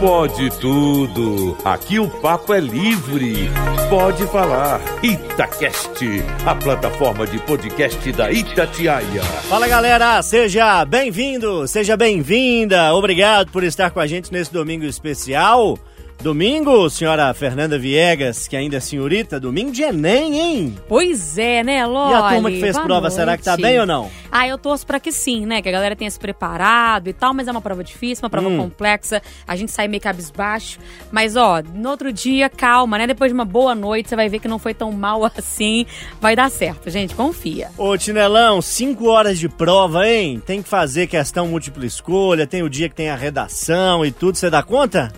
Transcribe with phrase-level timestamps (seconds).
[0.00, 1.58] Pode tudo.
[1.62, 3.50] Aqui o papo é livre.
[3.90, 4.80] Pode falar.
[5.02, 6.02] Itacast,
[6.46, 9.22] a plataforma de podcast da Itatiaia.
[9.22, 12.94] Fala galera, seja bem-vindo, seja bem-vinda.
[12.94, 15.78] Obrigado por estar com a gente nesse domingo especial.
[16.22, 20.76] Domingo, senhora Fernanda Viegas, que ainda é senhorita, domingo de Enem, hein?
[20.86, 22.12] Pois é, né, Loli?
[22.12, 23.14] E a turma que fez Boa prova, noite.
[23.14, 24.10] será que tá bem ou não?
[24.30, 25.62] Ah, eu torço pra que sim, né?
[25.62, 28.48] Que a galera tenha se preparado e tal, mas é uma prova difícil, uma prova
[28.50, 28.58] Hum.
[28.58, 29.22] complexa.
[29.48, 30.78] A gente sai meio cabisbaixo.
[31.10, 33.06] Mas, ó, no outro dia, calma, né?
[33.06, 35.86] Depois de uma boa noite, você vai ver que não foi tão mal assim.
[36.20, 37.70] Vai dar certo, gente, confia.
[37.78, 40.40] Ô, Tinelão, cinco horas de prova, hein?
[40.44, 44.36] Tem que fazer questão múltipla escolha, tem o dia que tem a redação e tudo,
[44.36, 45.10] você dá conta?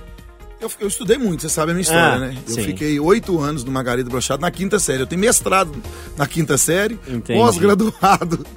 [0.63, 2.39] Eu, eu estudei muito, você sabe a minha história, Ah, né?
[2.47, 2.63] Eu sim.
[2.63, 5.03] fiquei oito anos no Margarida Brochado na quinta série.
[5.03, 5.75] Eu tenho mestrado
[6.17, 8.47] na quinta série, pós-graduado.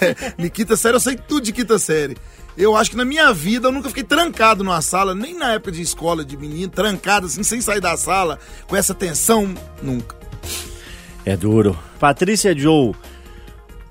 [0.00, 2.16] É, em quinta série eu sei tudo de quinta série.
[2.56, 5.70] Eu acho que na minha vida eu nunca fiquei trancado numa sala, nem na época
[5.70, 10.16] de escola de menino, trancado assim, sem sair da sala, com essa tensão, nunca.
[11.24, 11.78] É duro.
[12.00, 12.94] Patrícia Joe,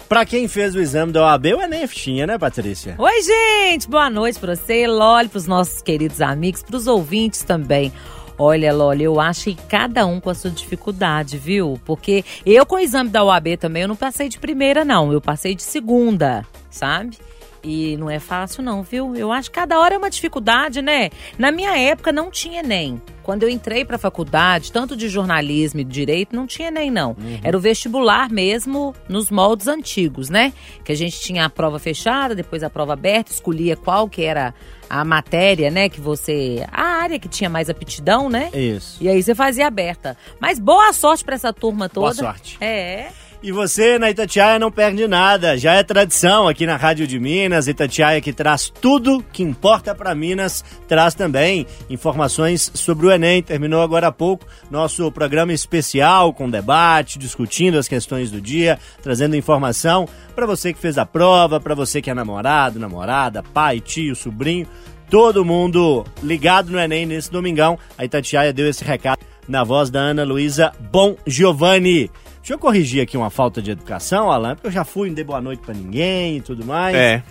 [0.08, 2.96] pra quem fez o exame da OAB, o Enem é fichinha, né, Patrícia?
[2.98, 3.88] Oi, gente!
[3.90, 7.92] Boa noite pra você, Loli, pros nossos queridos amigos, pros ouvintes também.
[8.38, 11.80] Olha, Loli, eu acho que cada um com a sua dificuldade, viu?
[11.84, 15.12] Porque eu com o exame da UAB também, eu não passei de primeira, não.
[15.12, 17.18] Eu passei de segunda, sabe?
[17.64, 19.16] E não é fácil, não, viu?
[19.16, 21.10] Eu acho que cada hora é uma dificuldade, né?
[21.38, 23.02] Na minha época não tinha Enem.
[23.24, 27.16] Quando eu entrei pra faculdade, tanto de jornalismo e de direito, não tinha Enem, não.
[27.44, 30.54] Era o vestibular mesmo nos moldes antigos, né?
[30.86, 34.54] Que a gente tinha a prova fechada, depois a prova aberta, escolhia qual que era
[34.90, 35.90] a matéria, né?
[35.90, 36.66] Que você.
[36.72, 38.50] a área que tinha mais aptidão, né?
[38.54, 38.98] Isso.
[39.04, 40.16] E aí você fazia aberta.
[40.40, 42.14] Mas boa sorte pra essa turma toda.
[42.22, 42.58] Boa sorte.
[42.62, 43.10] É.
[43.42, 47.68] E você na Itatiaia não perde nada, já é tradição aqui na Rádio de Minas,
[47.68, 53.44] Itatiaia que traz tudo que importa para Minas, traz também informações sobre o Enem.
[53.44, 59.36] Terminou agora há pouco nosso programa especial com debate, discutindo as questões do dia, trazendo
[59.36, 64.16] informação para você que fez a prova, para você que é namorado, namorada, pai, tio,
[64.16, 64.66] sobrinho,
[65.12, 67.78] todo mundo ligado no Enem nesse domingão.
[67.96, 72.10] A Itatiaia deu esse recado na voz da Ana Luísa Bom Giovanni.
[72.48, 75.26] Deixa eu corrigir aqui uma falta de educação, Alan, porque eu já fui, não dei
[75.26, 76.96] boa noite pra ninguém e tudo mais.
[76.96, 77.22] É.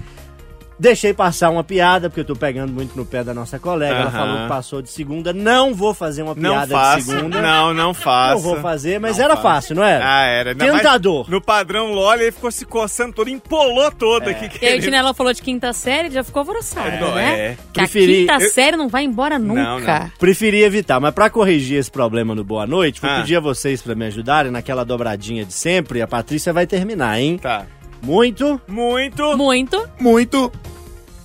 [0.78, 3.94] Deixei passar uma piada, porque eu tô pegando muito no pé da nossa colega.
[3.94, 4.10] Ela Aham.
[4.18, 5.32] falou que passou de segunda.
[5.32, 7.40] Não vou fazer uma Não piada de segunda.
[7.40, 8.34] Não, não faça.
[8.34, 9.48] Não vou fazer, mas Não era faça.
[9.48, 10.04] fácil, não era?
[10.06, 10.50] Ah, era.
[10.50, 11.30] Ainda mais Tentador.
[11.30, 14.44] No padrão Loli, ele ficou se coçando todo, empolou todo aqui.
[14.44, 17.38] E aí, o querendo- Tinela falou de quinta série, já ficou alvoroçado, É, né?
[17.38, 17.56] é.
[17.72, 19.62] Que Preferi- a quinta eu- série não vai embora nunca.
[19.62, 20.10] Não, não.
[20.18, 23.16] Preferi evitar, mas pra corrigir esse problema no Boa Noite, vou Ah.
[23.20, 26.02] pedir a vocês pra me ajudarem naquela dobradinha de sempre.
[26.02, 27.38] A Patrícia vai terminar, hein?
[27.38, 27.64] Tá.
[28.06, 28.60] Muito.
[28.68, 29.36] Muito.
[29.36, 29.90] Muito.
[29.98, 30.52] Muito.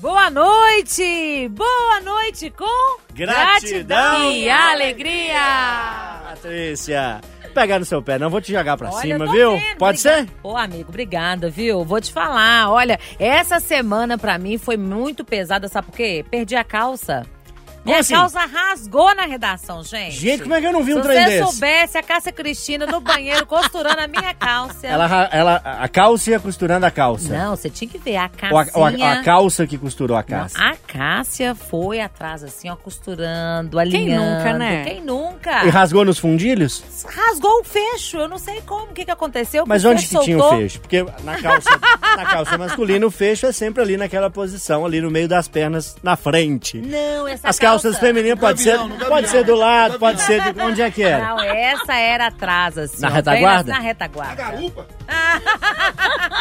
[0.02, 1.48] Boa noite!
[1.50, 4.32] Boa noite com Gratidão.
[4.32, 6.24] E alegria!
[6.28, 7.22] Patrícia,
[7.54, 9.52] pegar no seu pé, não vou te jogar pra Olha, cima, viu?
[9.58, 10.26] vendo, Pode obrigada.
[10.26, 10.30] ser?
[10.42, 11.86] Ô, amigo, obrigada, viu?
[11.86, 12.72] Vou te falar.
[12.72, 16.26] Olha, essa semana pra mim foi muito pesada, sabe por quê?
[16.32, 17.28] Perdi a calça.
[17.84, 18.14] Minha assim?
[18.14, 20.16] calça rasgou na redação, gente.
[20.16, 21.52] Gente, como é que eu não vi Se um trem você desse?
[21.52, 24.86] soubesse a Cássia Cristina no banheiro costurando a minha calça.
[24.86, 27.34] Ela, ela, a calça ia costurando a calça.
[27.36, 30.20] Não, você tinha que ver a Ou a, ou a- a calça que costurou a
[30.22, 30.58] Não, calça.
[30.60, 34.26] a Cássia foi atrás, assim, ó, costurando, alinhando.
[34.38, 34.84] nunca, né?
[34.84, 35.66] Quem nunca?
[35.66, 36.84] E rasgou nos fundilhos?
[37.06, 39.64] Rasgou o fecho, eu não sei como, o que, que aconteceu.
[39.68, 40.58] Mas onde que tinha soltou.
[40.58, 40.80] o fecho?
[40.82, 41.70] Porque na calça,
[42.16, 45.96] na calça masculina, o fecho é sempre ali naquela posição, ali no meio das pernas,
[46.04, 46.78] na frente.
[46.78, 48.08] Não, essa As calças calça...
[48.08, 48.78] femininas pode ser,
[49.08, 51.30] pode ser do lado, pode ser de onde é que era.
[51.30, 53.02] Não, essa era atrás, assim.
[53.02, 53.72] Na ó, retaguarda?
[53.72, 54.36] Na, na retaguarda.
[54.36, 54.88] Garupa.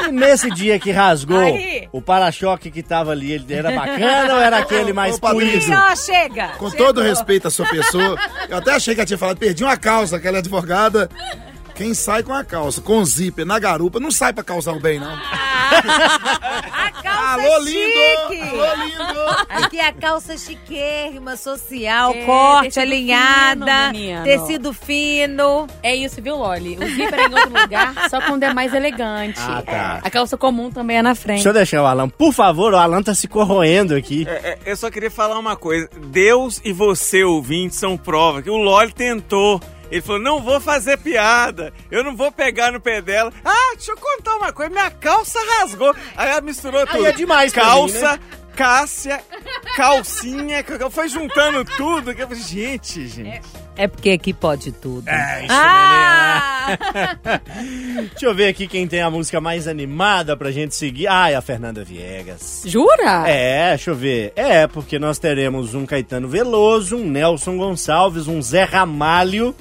[0.08, 1.88] E nesse dia que rasgou, Aí.
[1.92, 6.48] o para-choque que tava ali, ele era bacana ou era aquele mais ó, chega!
[6.58, 6.86] Com chegou.
[6.86, 10.18] todo respeito à sua pessoa, eu até achei que ela tinha falado, perdi uma calça,
[10.18, 11.08] que ela é advogada.
[11.80, 15.00] Quem sai com a calça, com zíper, na garupa, não sai pra causar o bem,
[15.00, 15.14] não.
[15.16, 18.28] A calça Alô, é lindo!
[18.28, 18.42] chique!
[18.42, 19.20] Alô, lindo!
[19.48, 25.66] Aqui é a calça chiquérrima, social, É, corte alinhada, fino, tecido fino.
[25.82, 26.76] É isso, viu, Loli?
[26.76, 29.40] O zíper é em outro lugar, só quando é mais elegante.
[29.40, 30.00] Ah, tá.
[30.02, 31.36] A calça comum também é na frente.
[31.36, 32.10] Deixa eu deixar o Alan.
[32.10, 34.26] Por favor, o Alan tá se corroendo aqui.
[34.28, 35.88] É, é, eu só queria falar uma coisa.
[36.08, 39.58] Deus e você, ouvinte, são prova que o Loli tentou.
[39.90, 43.32] Ele falou, não vou fazer piada, eu não vou pegar no pé dela.
[43.44, 45.94] Ah, deixa eu contar uma coisa, minha calça rasgou.
[46.16, 47.06] Aí ela misturou tudo.
[47.06, 48.20] é demais Calça, mim, né?
[48.56, 49.20] Cássia,
[49.76, 52.14] calcinha, foi juntando tudo.
[52.14, 53.40] que eu falei, Gente, gente.
[53.76, 55.08] É porque aqui pode tudo.
[55.08, 56.76] É, isso, ah!
[58.10, 61.06] Deixa eu ver aqui quem tem a música mais animada pra gente seguir.
[61.06, 62.62] Ah, é a Fernanda Viegas.
[62.66, 63.26] Jura?
[63.26, 64.32] É, deixa eu ver.
[64.36, 69.54] É, porque nós teremos um Caetano Veloso, um Nelson Gonçalves, um Zé Ramalho.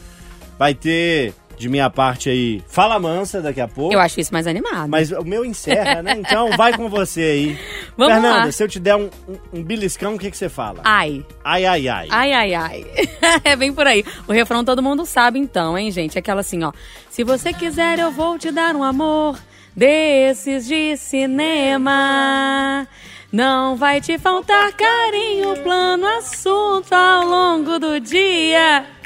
[0.59, 3.93] Vai ter, de minha parte aí, Fala Mansa daqui a pouco.
[3.93, 4.89] Eu acho isso mais animado.
[4.89, 6.17] Mas o meu encerra, né?
[6.17, 7.59] Então vai com você aí.
[7.95, 8.51] Vamos Fernanda, lá.
[8.51, 10.81] se eu te der um, um, um beliscão, o que, que você fala?
[10.83, 11.25] Ai.
[11.45, 12.07] Ai, ai, ai.
[12.11, 12.85] Ai, ai, ai.
[13.45, 14.03] é bem por aí.
[14.27, 16.19] O refrão todo mundo sabe então, hein, gente?
[16.19, 16.73] Aquela assim, ó.
[17.09, 19.39] Se você quiser, eu vou te dar um amor
[19.73, 22.85] desses de cinema.
[23.31, 28.98] Não vai te faltar carinho, plano, assunto ao longo do dia.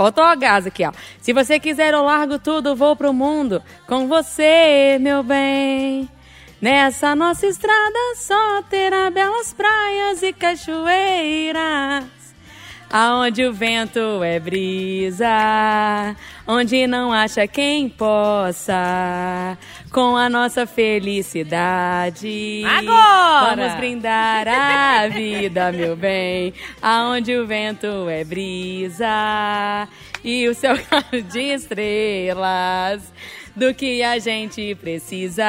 [0.00, 0.92] Faltou a gás aqui, ó.
[1.20, 6.08] Se você quiser, eu largo tudo, vou pro mundo com você, meu bem.
[6.58, 12.06] Nessa nossa estrada só terá belas praias e cachoeiras.
[12.90, 16.16] Aonde o vento é brisa,
[16.48, 19.58] onde não acha quem possa,
[19.90, 22.62] com a nossa felicidade.
[22.64, 23.56] Agora!
[23.56, 29.88] Vamos brindar a vida, meu bem, aonde o vento é brisa
[30.24, 30.76] e o céu
[31.32, 33.12] de estrelas.
[33.56, 35.44] Do que a gente precisa.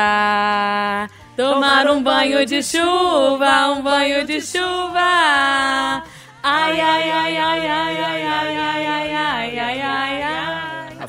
[1.38, 6.04] Tomar um banho de chuva, um banho de chuva.
[6.44, 8.81] Ai, ai, ai, ai, ai, ai, ai, ai.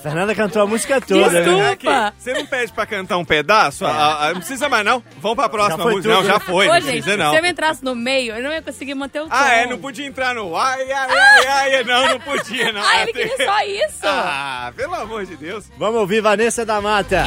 [0.02, 1.42] Fernanda cantou a música toda, né?
[1.42, 2.06] Desculpa.
[2.08, 3.86] Aqui, você não pede pra cantar um pedaço?
[3.86, 5.02] Ah, ah, não precisa mais, não.
[5.18, 6.14] Vamos pra próxima Já foi música.
[6.14, 6.44] tudo, não, já né?
[6.44, 6.66] foi.
[6.68, 7.30] Ô, não gente, precisa, não.
[7.32, 9.30] se eu entrasse no meio, eu não ia conseguir manter o tom.
[9.30, 9.66] Ah, é?
[9.66, 11.84] Não podia entrar no ai, ai, ai, ai.
[11.84, 12.82] Não, não podia, não.
[12.82, 14.00] Ah, ele queria só isso.
[14.02, 15.64] Ah, pelo amor de Deus.
[15.78, 17.24] Vamos ouvir Vanessa da Mata.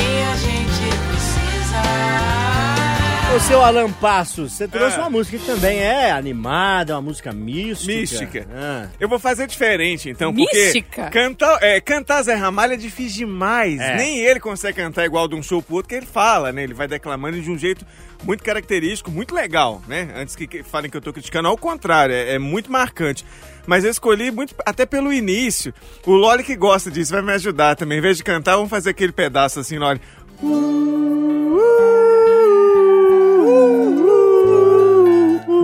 [3.35, 5.01] O seu Alan Passos, você trouxe Ah.
[5.01, 7.93] uma música que também é animada, uma música mística.
[7.93, 8.47] Mística.
[8.53, 8.87] Ah.
[8.97, 11.09] Eu vou fazer diferente, então, porque Mística?
[11.09, 13.79] cantar, é, cantar Zé Ramalho é difícil demais.
[13.81, 13.97] É.
[13.97, 16.63] Nem ele consegue cantar igual de um show pro outro, que ele fala, né?
[16.63, 17.85] Ele vai declamando de um jeito
[18.23, 20.07] muito característico, muito legal, né?
[20.15, 23.25] Antes que, falem que eu tô criticando, ao contrário, é, é muito marcante.
[23.67, 25.73] Mas eu escolhi muito, até pelo início.
[26.05, 27.97] O Loli que gosta disso vai me ajudar também.
[27.97, 29.99] Em vez de cantar, vamos fazer aquele pedaço assim, Loli.
[30.41, 32.04] Não, deixa.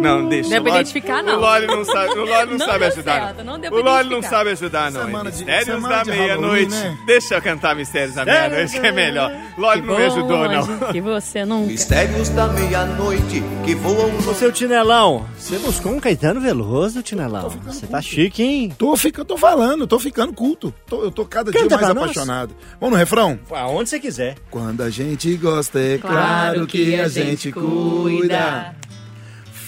[0.01, 1.37] Não é o pra Loli- identificar, não.
[1.37, 3.21] O Loli não sabe, o Loli não Não sabe deu ajudar.
[3.25, 5.05] certo, não deu o pra Loli não sabe ajudar, não.
[5.05, 6.73] Semana de- Mistérios semana da de meia-noite.
[6.73, 6.97] Halloween, né?
[7.05, 9.31] Deixa eu cantar Mistérios da meia-noite, que é melhor.
[9.57, 10.91] Loli não me ajudou, não.
[10.91, 11.61] Que você não.
[11.65, 17.49] Mistérios da meia-noite que voam O seu Tinelão, você buscou um Caetano Veloso, Tinelão?
[17.65, 18.73] Você tá chique, hein?
[18.77, 20.73] Tô, fica, tô falando, tô ficando culto.
[20.87, 22.03] Tô- eu tô cada Canta dia mais pra nós.
[22.03, 22.55] apaixonado.
[22.79, 23.39] Vamos no refrão?
[23.51, 24.35] Aonde você quiser.
[24.49, 28.75] Quando a gente gosta, é claro que a gente cuida.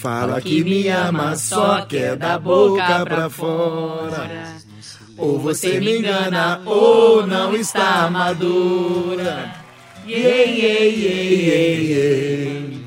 [0.04, 4.54] Fala que me ama, só quer da boca pra fora.
[5.16, 9.50] Ou você me engana, ou não está madura.
[10.06, 12.83] Yeah, yeah, yeah, yeah, yeah.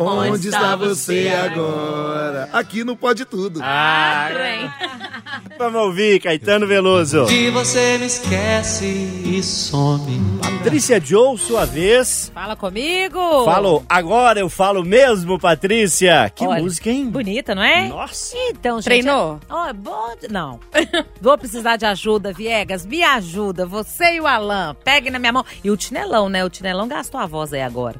[0.00, 2.48] Onde está você agora?
[2.52, 3.58] Aqui no Pode Tudo.
[3.60, 4.70] Ah, Trem.
[5.58, 7.28] vamos ouvir Caetano Veloso.
[7.28, 10.38] E você me esquece e some.
[10.40, 12.30] Patrícia Joe, sua vez.
[12.32, 13.44] Fala comigo!
[13.44, 16.30] Falou, agora eu falo mesmo, Patrícia.
[16.32, 17.10] Que Olha, música, hein?
[17.10, 17.88] Bonita, não é?
[17.88, 18.36] Nossa.
[18.36, 18.84] Então, gente.
[18.84, 19.40] Treinou?
[19.48, 20.14] Ó, é bom.
[20.30, 20.60] Não.
[21.20, 22.86] Vou precisar de ajuda, Viegas.
[22.86, 23.66] Me ajuda.
[23.66, 24.76] Você e o Alan.
[24.84, 25.44] Peguem na minha mão.
[25.64, 26.44] E o Tinelão, né?
[26.44, 27.96] O Tinelão gastou a voz aí agora.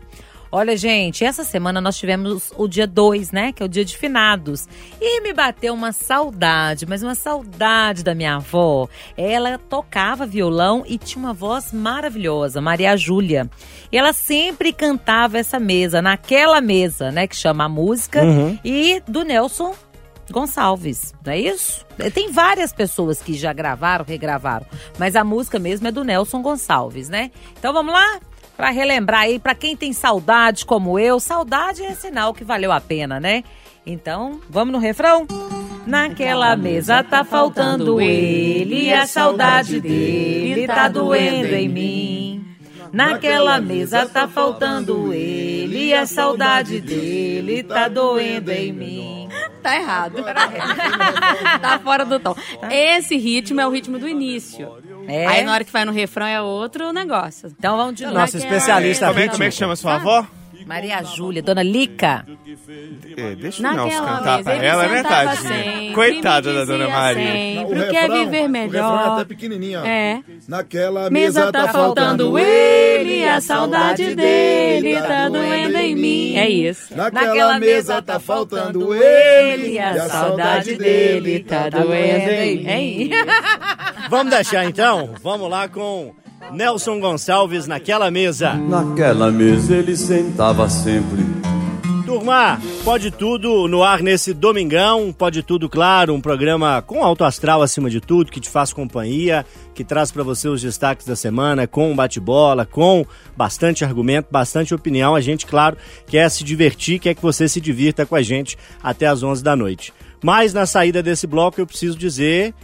[0.51, 3.53] Olha, gente, essa semana nós tivemos o dia 2, né?
[3.53, 4.67] Que é o dia de finados.
[5.01, 8.89] E me bateu uma saudade, mas uma saudade da minha avó.
[9.17, 13.51] Ela tocava violão e tinha uma voz maravilhosa, Maria Júlia.
[13.93, 17.27] E ela sempre cantava essa mesa, naquela mesa, né?
[17.27, 18.23] Que chama a música.
[18.65, 19.75] E do Nelson
[20.31, 21.87] Gonçalves, não é isso?
[22.13, 24.67] Tem várias pessoas que já gravaram, regravaram,
[24.99, 27.31] mas a música mesmo é do Nelson Gonçalves, né?
[27.59, 28.21] Então vamos lá?
[28.59, 32.81] Pra relembrar aí, pra quem tem saudade como eu, saudade é sinal que valeu a
[32.81, 33.45] pena, né?
[33.87, 35.29] Então, vamos no refrão?
[35.87, 42.45] Naquela mesa tá faltando ele, a saudade dele tá doendo em mim.
[42.93, 49.29] Naquela mesa tá faltando ele, a saudade dele tá doendo em mim.
[49.63, 50.17] Tá errado.
[51.63, 52.35] tá fora do tom.
[52.69, 54.69] Esse ritmo é o ritmo do início.
[55.09, 55.27] É?
[55.27, 57.49] Aí na hora que vai no refrão é outro negócio.
[57.59, 58.19] Então vamos de novo.
[58.19, 59.33] Nossa especialista Como é, ritmo.
[59.33, 60.27] como é que chama sua avó?
[60.67, 62.27] Maria Júlia, Dona Lica.
[63.17, 65.65] É, deixa o Nelson Naquela cantar mesa pra ela, né, sentava tadinha?
[65.65, 67.33] sempre, Coitada me da Dona Maria.
[67.33, 69.09] sempre, O quer refrão- viver O refrão é melhor.
[69.15, 69.87] até pequenininho, ó.
[69.87, 70.21] É.
[70.47, 76.37] Naquela Mesa tá faltando ele, a saudade dele tá doendo em mim.
[76.37, 76.95] É isso.
[76.95, 82.67] Naquela mesa tá faltando ele, a saudade dele tá doendo em mim.
[82.67, 83.15] É isso.
[84.09, 85.11] Vamos deixar então?
[85.23, 86.15] Vamos lá com
[86.51, 88.55] Nelson Gonçalves naquela mesa.
[88.55, 91.27] Naquela mesa ele sentava sempre.
[92.07, 97.61] Turma, pode tudo no ar nesse domingão, pode tudo, claro, um programa com alto astral
[97.61, 101.67] acima de tudo, que te faz companhia, que traz para você os destaques da semana,
[101.67, 103.05] com bate-bola, com
[103.37, 105.15] bastante argumento, bastante opinião.
[105.15, 109.07] A gente, claro, quer se divertir, quer que você se divirta com a gente até
[109.07, 109.93] às 11 da noite.
[110.25, 112.55] Mas na saída desse bloco eu preciso dizer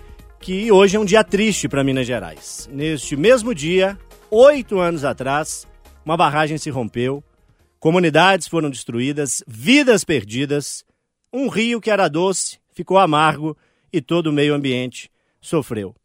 [0.44, 2.68] que hoje é um dia triste para Minas Gerais.
[2.70, 3.98] Neste mesmo dia,
[4.30, 5.66] oito anos atrás,
[6.04, 7.24] uma barragem se rompeu,
[7.80, 10.84] comunidades foram destruídas, vidas perdidas,
[11.32, 13.56] um rio que era doce ficou amargo
[13.90, 15.10] e todo o meio ambiente
[15.40, 15.96] sofreu.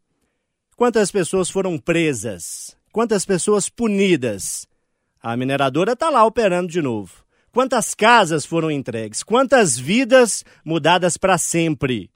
[0.74, 2.74] Quantas pessoas foram presas?
[2.90, 4.66] Quantas pessoas punidas?
[5.22, 7.12] A mineradora está lá operando de novo.
[7.52, 9.22] Quantas casas foram entregues?
[9.22, 12.10] Quantas vidas mudadas para sempre?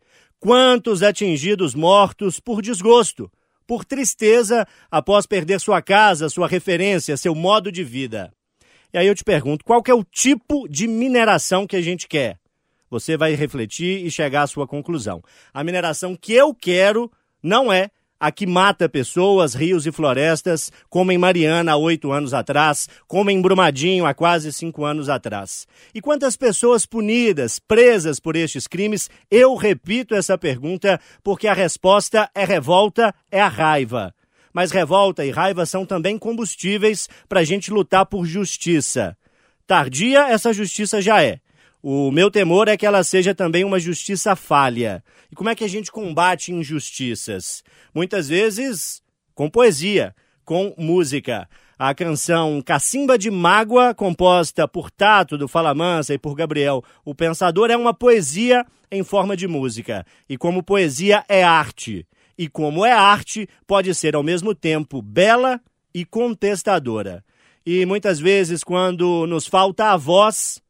[0.45, 3.33] Quantos atingidos mortos por desgosto,
[3.67, 8.31] por tristeza após perder sua casa, sua referência, seu modo de vida?
[8.93, 12.39] E aí eu te pergunto, qual é o tipo de mineração que a gente quer?
[12.91, 15.23] Você vai refletir e chegar à sua conclusão.
[15.51, 17.11] A mineração que eu quero
[17.43, 22.33] não é a que mata pessoas, rios e florestas, como em Mariana há oito anos
[22.33, 25.67] atrás, como em Brumadinho há quase cinco anos atrás.
[25.95, 29.11] E quantas pessoas punidas, presas por estes crimes?
[29.31, 34.15] Eu repito essa pergunta porque a resposta é revolta, é a raiva.
[34.53, 39.17] Mas revolta e raiva são também combustíveis para a gente lutar por justiça.
[39.67, 41.41] Tardia, essa justiça já é.
[41.87, 45.05] O meu temor é que ela seja também uma justiça falha.
[45.31, 47.63] E como é que a gente combate injustiças?
[47.95, 49.03] Muitas vezes
[49.35, 50.15] com poesia,
[50.47, 51.47] com música.
[51.79, 57.15] A canção Cacimba de Mágoa, composta por Tato do Fala Mansa e por Gabriel o
[57.15, 60.07] Pensador, é uma poesia em forma de música.
[60.27, 62.07] E como poesia é arte.
[62.39, 65.61] E como é arte, pode ser ao mesmo tempo bela
[65.93, 67.23] e contestadora.
[67.67, 70.64] E muitas vezes, quando nos falta a voz,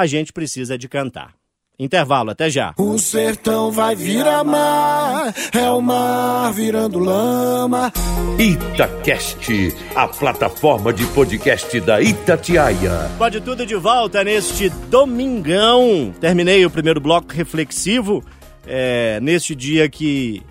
[0.00, 1.34] a gente precisa de cantar.
[1.78, 2.74] Intervalo, até já.
[2.76, 7.90] O sertão vai virar mar, é o mar virando lama.
[8.38, 13.10] Itacast, a plataforma de podcast da Itatiaia.
[13.16, 16.12] Pode tudo de volta neste domingão.
[16.20, 18.22] Terminei o primeiro bloco reflexivo,
[18.66, 20.42] é, neste dia que,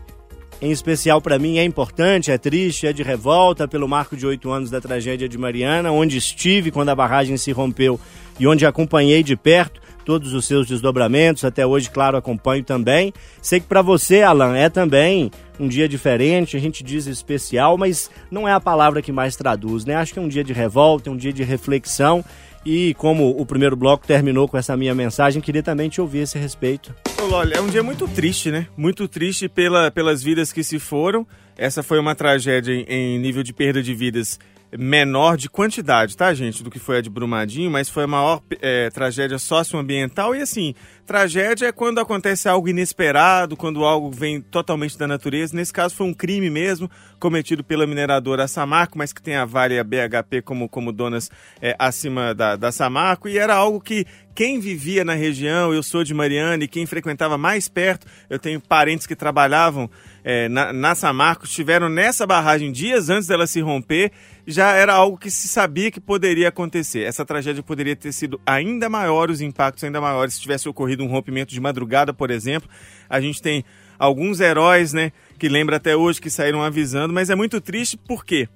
[0.59, 4.49] em especial para mim, é importante, é triste, é de revolta pelo marco de oito
[4.49, 7.99] anos da tragédia de Mariana, onde estive quando a barragem se rompeu
[8.39, 11.45] e onde acompanhei de perto todos os seus desdobramentos.
[11.45, 13.13] Até hoje, claro, acompanho também.
[13.41, 15.29] Sei que para você, Alan, é também
[15.59, 19.85] um dia diferente, a gente diz especial, mas não é a palavra que mais traduz,
[19.85, 19.95] né?
[19.95, 22.23] Acho que é um dia de revolta, é um dia de reflexão.
[22.65, 26.23] E como o primeiro bloco terminou com essa minha mensagem, queria também te ouvir a
[26.23, 26.93] esse respeito.
[27.31, 28.67] Olha, é um dia muito triste, né?
[28.75, 31.25] Muito triste pela, pelas vidas que se foram.
[31.57, 34.39] Essa foi uma tragédia em, em nível de perda de vidas
[34.77, 38.41] menor de quantidade, tá, gente, do que foi a de Brumadinho, mas foi a maior
[38.61, 40.35] é, tragédia socioambiental.
[40.35, 45.55] E assim, tragédia é quando acontece algo inesperado, quando algo vem totalmente da natureza.
[45.55, 49.75] Nesse caso foi um crime mesmo, cometido pela mineradora Samarco, mas que tem a Vale
[49.75, 53.27] e a BHP como, como donas é, acima da, da Samarco.
[53.27, 57.37] E era algo que quem vivia na região, eu sou de Mariana, e quem frequentava
[57.37, 59.89] mais perto, eu tenho parentes que trabalhavam
[60.23, 64.11] é, na, na Samarco, estiveram nessa barragem dias antes dela se romper
[64.49, 67.01] já era algo que se sabia que poderia acontecer.
[67.01, 71.07] Essa tragédia poderia ter sido ainda maior, os impactos ainda maiores, se tivesse ocorrido um
[71.07, 72.67] rompimento de madrugada, por exemplo.
[73.07, 73.63] A gente tem
[73.99, 78.25] alguns heróis, né, que lembra até hoje que saíram avisando, mas é muito triste por
[78.25, 78.49] quê?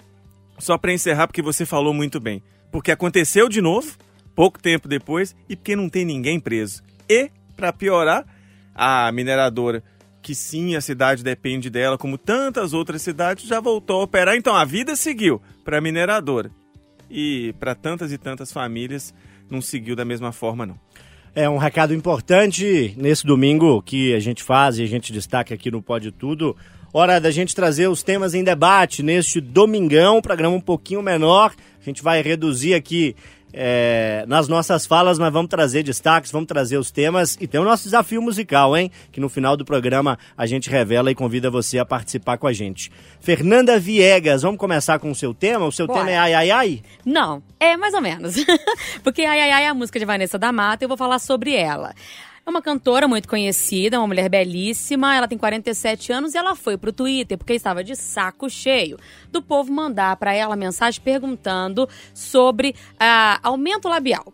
[0.57, 2.41] Só para encerrar, porque você falou muito bem.
[2.71, 3.95] Porque aconteceu de novo,
[4.35, 6.81] pouco tempo depois, e porque não tem ninguém preso.
[7.07, 8.25] E, para piorar,
[8.73, 9.83] a mineradora
[10.23, 14.35] que sim, a cidade depende dela, como tantas outras cidades, já voltou a operar.
[14.35, 16.49] Então a vida seguiu para a mineradora.
[17.11, 19.13] E para tantas e tantas famílias
[19.51, 20.79] não seguiu da mesma forma, não.
[21.35, 25.69] É um recado importante nesse domingo que a gente faz e a gente destaca aqui
[25.69, 26.55] no Pode Tudo.
[26.93, 31.53] Hora da gente trazer os temas em debate neste domingão, programa um pouquinho menor.
[31.81, 33.15] A gente vai reduzir aqui
[33.53, 37.63] é, nas nossas falas, mas vamos trazer destaques, vamos trazer os temas e tem o
[37.63, 38.91] nosso desafio musical, hein?
[39.11, 42.53] Que no final do programa a gente revela e convida você a participar com a
[42.53, 42.91] gente.
[43.19, 45.65] Fernanda Viegas, vamos começar com o seu tema?
[45.65, 45.99] O seu Bora.
[45.99, 46.81] tema é Ai Ai Ai?
[47.05, 48.35] Não, é mais ou menos.
[49.03, 51.19] Porque Ai Ai Ai é a música de Vanessa da Mata e eu vou falar
[51.19, 51.93] sobre ela.
[52.45, 55.15] É uma cantora muito conhecida, uma mulher belíssima.
[55.15, 58.97] Ela tem 47 anos e ela foi pro Twitter porque estava de saco cheio
[59.31, 64.33] do povo mandar para ela mensagem perguntando sobre ah, aumento labial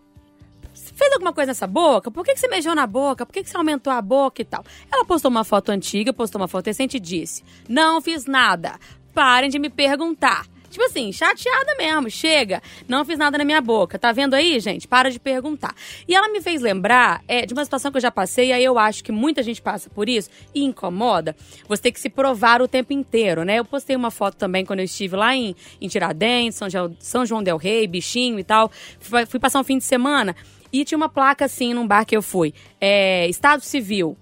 [0.99, 2.11] fez alguma coisa nessa boca?
[2.11, 3.25] Por que, que você beijou na boca?
[3.25, 4.65] Por que, que você aumentou a boca e tal?
[4.91, 8.77] Ela postou uma foto antiga, postou uma foto recente e disse: Não fiz nada.
[9.13, 10.45] Parem de me perguntar.
[10.69, 13.97] Tipo assim, chateada mesmo, chega, não fiz nada na minha boca.
[13.97, 14.88] Tá vendo aí, gente?
[14.88, 15.75] Para de perguntar.
[16.07, 18.63] E ela me fez lembrar é, de uma situação que eu já passei, e aí
[18.63, 21.35] eu acho que muita gente passa por isso e incomoda.
[21.67, 23.59] Você tem que se provar o tempo inteiro, né?
[23.59, 26.67] Eu postei uma foto também quando eu estive lá em, em Tiradentes, São
[26.99, 28.71] São João Del Rei, Bichinho e tal.
[28.99, 30.35] Fui, fui passar um fim de semana
[30.71, 32.53] e tinha uma placa assim num bar que eu fui.
[32.79, 34.17] É, Estado Civil,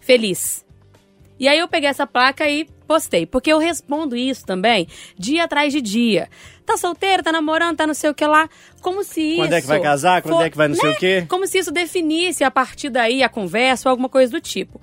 [0.00, 0.64] feliz.
[1.38, 5.72] E aí eu peguei essa placa e postei, porque eu respondo isso também dia atrás
[5.72, 6.28] de dia.
[6.66, 8.48] Tá solteiro, tá namorando, tá não sei o que lá,
[8.80, 9.36] como se isso...
[9.42, 10.22] Quando é que vai casar?
[10.22, 10.94] Quando for- é que vai não sei né?
[10.94, 11.26] o quê?
[11.28, 14.80] Como se isso definisse a partir daí a conversa ou alguma coisa do tipo.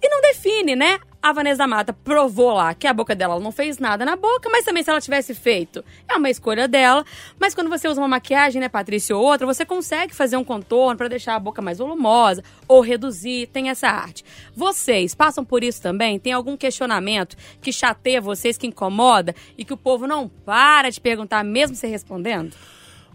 [0.00, 0.98] E não define, né?
[1.26, 4.14] A Vanessa da Mata provou lá que a boca dela ela não fez nada na
[4.14, 7.04] boca, mas também se ela tivesse feito, é uma escolha dela.
[7.36, 10.96] Mas quando você usa uma maquiagem, né, Patrícia, ou outra, você consegue fazer um contorno
[10.96, 14.24] para deixar a boca mais volumosa ou reduzir, tem essa arte.
[14.54, 16.16] Vocês passam por isso também?
[16.16, 21.00] Tem algum questionamento que chateia vocês, que incomoda e que o povo não para de
[21.00, 22.54] perguntar mesmo você respondendo?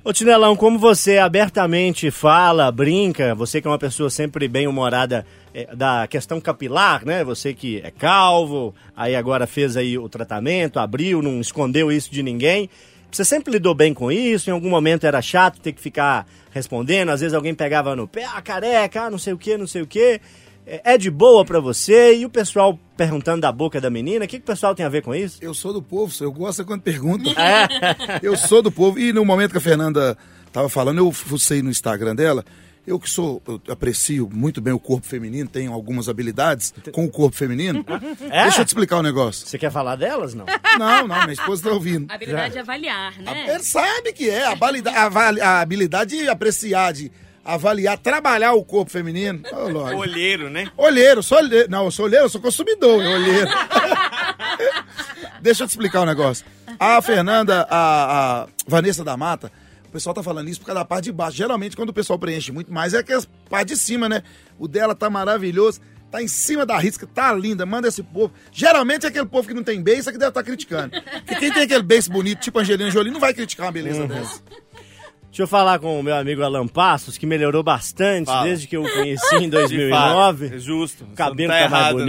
[0.03, 5.25] Ô Tinelão, como você abertamente fala, brinca, você que é uma pessoa sempre bem humorada
[5.53, 7.23] é, da questão capilar, né?
[7.23, 12.23] Você que é calvo, aí agora fez aí o tratamento, abriu, não escondeu isso de
[12.23, 12.69] ninguém.
[13.11, 14.49] Você sempre lidou bem com isso?
[14.49, 17.09] Em algum momento era chato ter que ficar respondendo?
[17.09, 19.81] Às vezes alguém pegava no pé, ah, careca, ah, não sei o que, não sei
[19.81, 20.21] o que.
[20.65, 22.15] É de boa pra você?
[22.15, 24.89] E o pessoal perguntando da boca da menina, o que, que o pessoal tem a
[24.89, 25.39] ver com isso?
[25.41, 27.29] Eu sou do povo, eu gosto é quando pergunta.
[27.41, 28.19] É.
[28.21, 28.99] Eu sou do povo.
[28.99, 30.15] E no momento que a Fernanda
[30.53, 32.45] tava falando, eu fucei no Instagram dela.
[32.85, 37.09] Eu que sou, eu aprecio muito bem o corpo feminino, tenho algumas habilidades com o
[37.11, 37.85] corpo feminino.
[38.31, 38.43] É?
[38.43, 39.45] Deixa eu te explicar um negócio.
[39.47, 40.45] Você quer falar delas, não?
[40.79, 42.09] Não, não, minha esposa tá ouvindo.
[42.09, 43.45] A habilidade de avaliar, né?
[43.53, 45.07] Ele sabe que é, a, valida- a
[45.57, 47.11] a habilidade de apreciar, de
[47.43, 49.41] avaliar, trabalhar o corpo feminino.
[49.51, 49.95] Lorde.
[49.99, 50.71] Olheiro, né?
[50.77, 51.69] Olheiro, sou olheiro.
[51.69, 53.49] Não, eu sou olheiro, eu sou consumidor, eu olheiro.
[55.41, 56.45] Deixa eu te explicar um negócio.
[56.79, 59.51] A Fernanda, a, a Vanessa da Mata,
[59.91, 61.35] o pessoal tá falando isso por causa da parte de baixo.
[61.35, 64.23] Geralmente, quando o pessoal preenche muito mais, é aquela parte de cima, né?
[64.57, 68.31] O dela tá maravilhoso, tá em cima da risca, tá linda, manda esse povo.
[68.53, 70.91] Geralmente é aquele povo que não tem beijo, é que deve estar criticando.
[70.91, 74.41] Porque quem tem aquele beijo bonito, tipo Angelina Jolie, não vai criticar uma beleza dessa.
[75.25, 78.43] Deixa eu falar com o meu amigo Alan Passos, que melhorou bastante Fala.
[78.45, 80.45] desde que eu o conheci em De 2009.
[80.45, 81.03] fato, é justo.
[81.03, 82.05] O cabelo Você tá, não mais errado, não.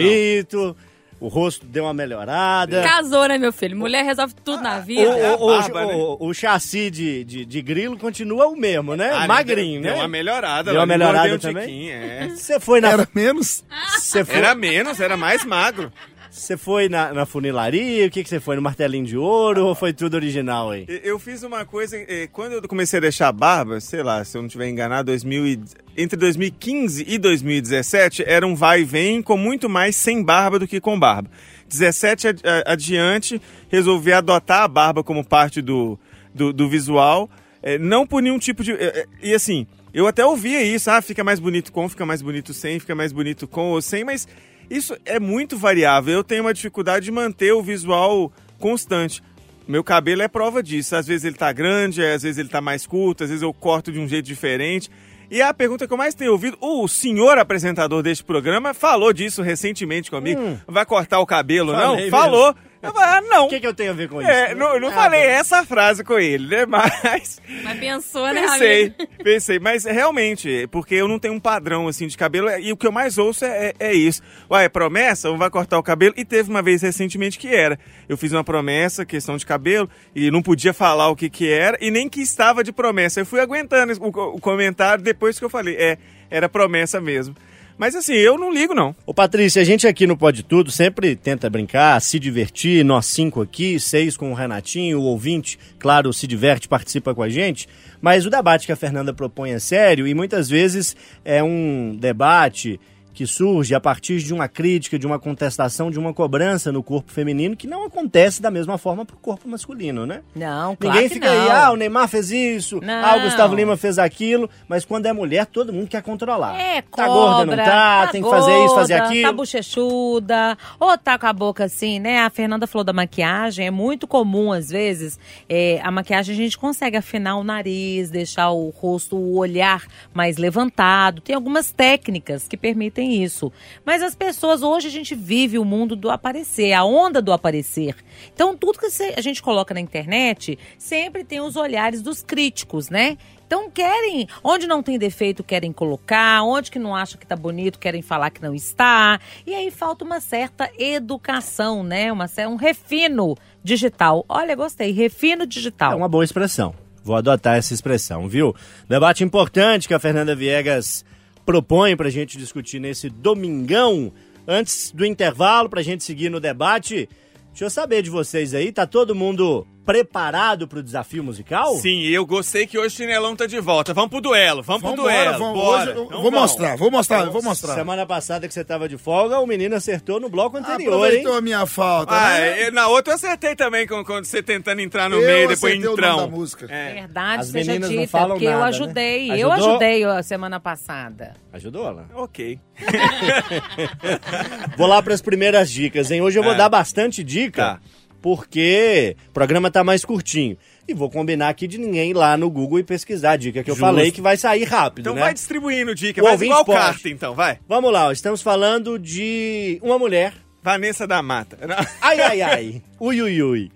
[1.24, 2.82] O rosto deu uma melhorada.
[2.82, 3.76] Casou, né, meu filho?
[3.76, 5.02] Mulher resolve tudo na O, vida.
[5.18, 5.94] É a o, o, barba, né?
[5.94, 9.11] o- o chassi de, de, de grilo continua o mesmo, né?
[9.12, 9.94] Ah, Magrinho, deu, né?
[9.94, 10.70] Deu uma melhorada.
[10.72, 11.90] Deu uma melhorada um também?
[11.90, 12.28] é.
[12.28, 12.90] Você foi na.
[12.90, 13.64] Era menos?
[13.98, 15.92] Você foi, Era menos, era mais magro.
[16.35, 18.07] Você foi na, na funilaria?
[18.07, 18.57] O que, que você foi?
[18.57, 20.87] No martelinho de ouro ou foi tudo original aí?
[21.05, 21.97] Eu fiz uma coisa,
[22.33, 25.47] quando eu comecei a deixar a barba, sei lá, se eu não estiver enganado, 2000
[25.47, 25.61] e-
[25.97, 30.66] entre 2015 e 2017 era um vai e vem com muito mais sem barba do
[30.66, 31.31] que com barba.
[31.68, 35.99] 17 ad- a- adiante, resolvi adotar a barba como parte do,
[36.35, 37.29] do, do visual,
[37.62, 38.73] eh, não por nenhum tipo de...
[38.73, 42.23] eh, eh, E assim, eu até ouvia isso, ah, fica mais bonito com, fica mais
[42.23, 44.27] bonito sem, fica mais bonito com ou sem, mas
[44.72, 46.14] isso é muito variável.
[46.14, 49.22] Eu tenho uma dificuldade de manter o visual constante.
[49.68, 50.96] Meu cabelo é prova disso.
[50.96, 53.92] Às vezes ele tá grande, às vezes ele tá mais curto, às vezes eu corto
[53.92, 54.90] de um jeito diferente.
[55.30, 59.40] E a pergunta que eu mais tenho ouvido, o senhor apresentador deste programa falou disso
[59.42, 60.40] recentemente comigo.
[60.66, 61.94] Vai cortar o cabelo, não?
[61.94, 61.96] Hum.
[61.96, 62.54] Falei Falou.
[62.83, 63.47] Eu falei, ah, não.
[63.47, 64.29] O que, que eu tenho a ver com isso?
[64.31, 66.66] É, não, não Ah, falei essa frase com ele, né?
[66.66, 72.07] Mas Mas pensou, né, Pensei, pensei, mas realmente, porque eu não tenho um padrão assim
[72.09, 74.21] de cabelo, e o que eu mais ouço é, é- é isso.
[74.51, 75.31] Ué, é promessa?
[75.31, 76.12] Ou vai cortar o cabelo?
[76.16, 77.79] E teve uma vez recentemente que era.
[78.09, 81.79] Eu fiz uma promessa, questão de cabelo, e não podia falar o que que era,
[81.81, 83.21] e nem que estava de promessa.
[83.21, 85.99] Eu fui aguentando o, o comentário depois que eu falei, é,
[86.31, 87.35] era promessa mesmo.
[87.76, 88.94] Mas assim, eu não ligo não.
[89.06, 93.40] Ô Patrícia, a gente aqui no Pode Tudo sempre tenta brincar, se divertir, nós cinco
[93.40, 97.68] aqui, seis com o Renatinho, o ouvinte, claro, se diverte, participa com a gente,
[98.00, 102.78] mas o debate que a Fernanda propõe é sério e muitas vezes é um debate
[103.12, 107.12] que surge a partir de uma crítica, de uma contestação, de uma cobrança no corpo
[107.12, 110.22] feminino que não acontece da mesma forma pro corpo masculino, né?
[110.35, 111.42] Não, claro Ninguém fica não.
[111.42, 113.05] aí, ah, o Neymar fez isso, Não.
[113.05, 116.59] ah, o Gustavo Lima fez aquilo, mas quando é mulher, todo mundo quer controlar.
[116.59, 119.22] É, tá gorda, não cobra, tá, tem que fazer isso, fazer gorda, aquilo.
[119.22, 122.20] Tá bochechuda, ou tá com a boca assim, né?
[122.20, 125.18] A Fernanda falou da maquiagem, é muito comum às vezes.
[125.48, 130.37] é, a maquiagem a gente consegue afinar o nariz, deixar o rosto, o olhar mais
[130.37, 131.20] levantado.
[131.20, 133.52] Tem algumas técnicas que permitem tem isso.
[133.84, 137.96] Mas as pessoas, hoje a gente vive o mundo do aparecer, a onda do aparecer.
[138.32, 143.18] Então, tudo que a gente coloca na internet sempre tem os olhares dos críticos, né?
[143.44, 147.78] Então querem, onde não tem defeito, querem colocar, onde que não acha que tá bonito,
[147.78, 149.20] querem falar que não está.
[149.46, 152.10] E aí falta uma certa educação, né?
[152.10, 154.24] Uma, um refino digital.
[154.26, 155.92] Olha, gostei, refino digital.
[155.92, 156.74] É uma boa expressão.
[157.04, 158.56] Vou adotar essa expressão, viu?
[158.88, 161.04] Debate importante que a Fernanda Viegas
[161.44, 164.12] propõe pra gente discutir nesse domingão.
[164.46, 167.09] Antes do intervalo, pra gente seguir no debate,
[167.50, 171.75] deixa eu saber de vocês aí, tá todo mundo preparado pro desafio musical?
[171.77, 173.92] Sim, eu gostei que hoje o Chinelão tá de volta.
[173.92, 175.38] Vamos pro duelo, vamos, pro Vambora, duelo.
[175.38, 175.55] vamos.
[175.61, 175.83] bora.
[175.83, 176.40] Hoje eu Então vou vamos.
[176.40, 177.75] mostrar, vou mostrar, vou mostrar.
[177.75, 181.38] Semana passada que você tava de folga, o menino acertou no bloco anterior, Aproveitou hein?
[181.38, 182.68] a minha falta, Ah, né?
[182.68, 185.79] eu- na outra eu acertei também, quando, quando você tentando entrar no Eu meio, depois
[185.79, 186.66] o nome da música.
[186.73, 186.95] É.
[186.95, 188.68] Verdade As seja meninas não dita, falam porque eu nada, né?
[188.68, 189.31] ajudei.
[189.42, 189.71] Eu Ajudou?
[189.71, 191.35] ajudei a semana passada.
[191.53, 192.05] Ajudou lá.
[192.14, 192.59] Ok.
[194.77, 196.21] Vou lá para as primeiras dicas, hein?
[196.21, 196.57] Hoje eu vou É.
[196.57, 197.81] dar bastante dica, Tá.
[198.22, 200.56] Porque o programa tá mais curtinho.
[200.88, 203.70] E vou combinar aqui de ninguém ir lá no Google e pesquisar a dica que
[203.70, 203.87] eu Justo.
[203.87, 205.20] falei que vai sair rápido, Então né?
[205.20, 206.78] vai distribuindo dica, O ouvinte igual pode.
[206.78, 207.58] carta então, vai.
[207.68, 210.32] Vamos lá, ó, estamos falando de uma mulher.
[210.62, 211.58] Vanessa da Mata.
[212.00, 212.82] Ai, ai, ai.
[213.00, 213.70] Ui, ui, ui.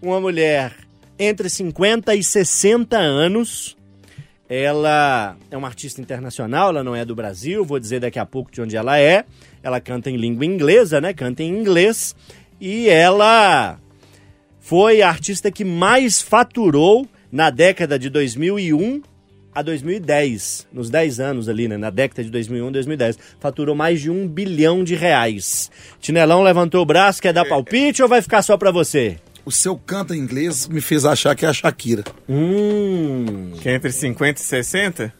[0.00, 0.72] Uma mulher
[1.18, 3.76] entre 50 e 60 anos.
[4.48, 8.50] Ela é uma artista internacional, ela não é do Brasil, vou dizer daqui a pouco
[8.50, 9.24] de onde ela é.
[9.62, 11.12] Ela canta em língua inglesa, né?
[11.12, 12.16] Canta em inglês.
[12.60, 13.78] E ela
[14.60, 19.02] foi a artista que mais faturou na década de 2001
[19.52, 21.76] a 2010, nos 10 anos ali, né?
[21.76, 23.18] Na década de 2001 2010.
[23.40, 25.70] Faturou mais de um bilhão de reais.
[26.00, 29.16] Tinelão levantou o braço, quer dar palpite ou vai ficar só pra você?
[29.44, 32.04] O seu canto em inglês me fez achar que é a Shakira.
[32.28, 33.52] Hum.
[33.60, 35.14] Que é entre 50 e 60?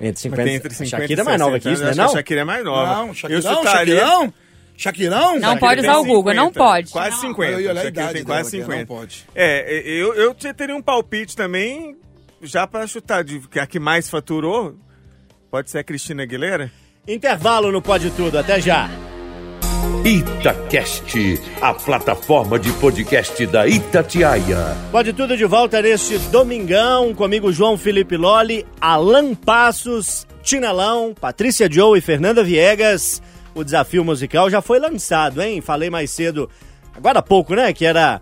[0.00, 1.86] Entre 50 Mas tem entre 50 Shakira e é mais nova 60 que isso, né?
[1.88, 2.04] anos, Não?
[2.04, 2.94] acho que A Shakira é mais nova.
[2.94, 4.34] Não, Eu Shakirão, chutaria- Shakirão?
[4.76, 5.38] Shakirão?
[5.38, 6.90] Não pode usar o Google, não pode.
[6.92, 7.52] Quase 50.
[7.52, 8.78] Eu ia olhar a idade tem dela, quase que ela 50.
[8.78, 9.24] não pode.
[9.34, 11.96] É, eu, eu te- teria um palpite também,
[12.42, 14.76] já pra chutar, de que a que mais faturou,
[15.50, 16.70] pode ser a Cristina Aguilera?
[17.08, 18.90] Intervalo no Pode Tudo, até já.
[20.04, 24.76] Itacast, a plataforma de podcast da Itatiaia.
[24.92, 31.98] Pode Tudo de volta neste domingão, comigo João Felipe Loli, Alan Passos, Tinelão, Patrícia Joe
[31.98, 33.20] e Fernanda Viegas.
[33.56, 35.62] O desafio musical já foi lançado, hein?
[35.62, 36.48] Falei mais cedo,
[36.94, 37.72] agora há pouco, né?
[37.72, 38.20] Que era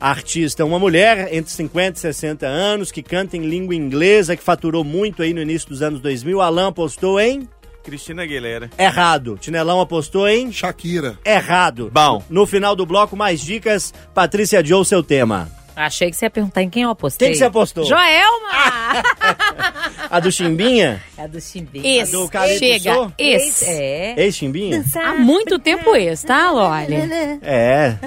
[0.00, 4.84] artista, uma mulher entre 50 e 60 anos, que canta em língua inglesa, que faturou
[4.84, 6.40] muito aí no início dos anos 2000.
[6.40, 7.48] Alan apostou em
[7.82, 8.70] Cristina Aguilera.
[8.78, 9.36] errado.
[9.40, 11.18] Tinelão apostou em Shakira.
[11.24, 11.90] errado.
[11.92, 12.22] Bom.
[12.30, 13.92] No final do bloco, mais dicas.
[14.14, 15.50] Patrícia Joe, seu tema.
[15.78, 17.28] Achei que você ia perguntar em quem eu apostei.
[17.28, 17.84] Quem que você apostou?
[17.84, 18.48] Joelma!
[20.10, 21.00] A do Chimbinha?
[21.16, 22.02] É do Chimbinha.
[22.02, 22.58] Esse, do Calypso?
[22.58, 23.64] chega, esse.
[23.64, 24.14] É.
[24.18, 24.84] Ex-Chimbinha?
[24.96, 26.96] Há muito tempo esse, tá, Loli?
[27.42, 27.96] É.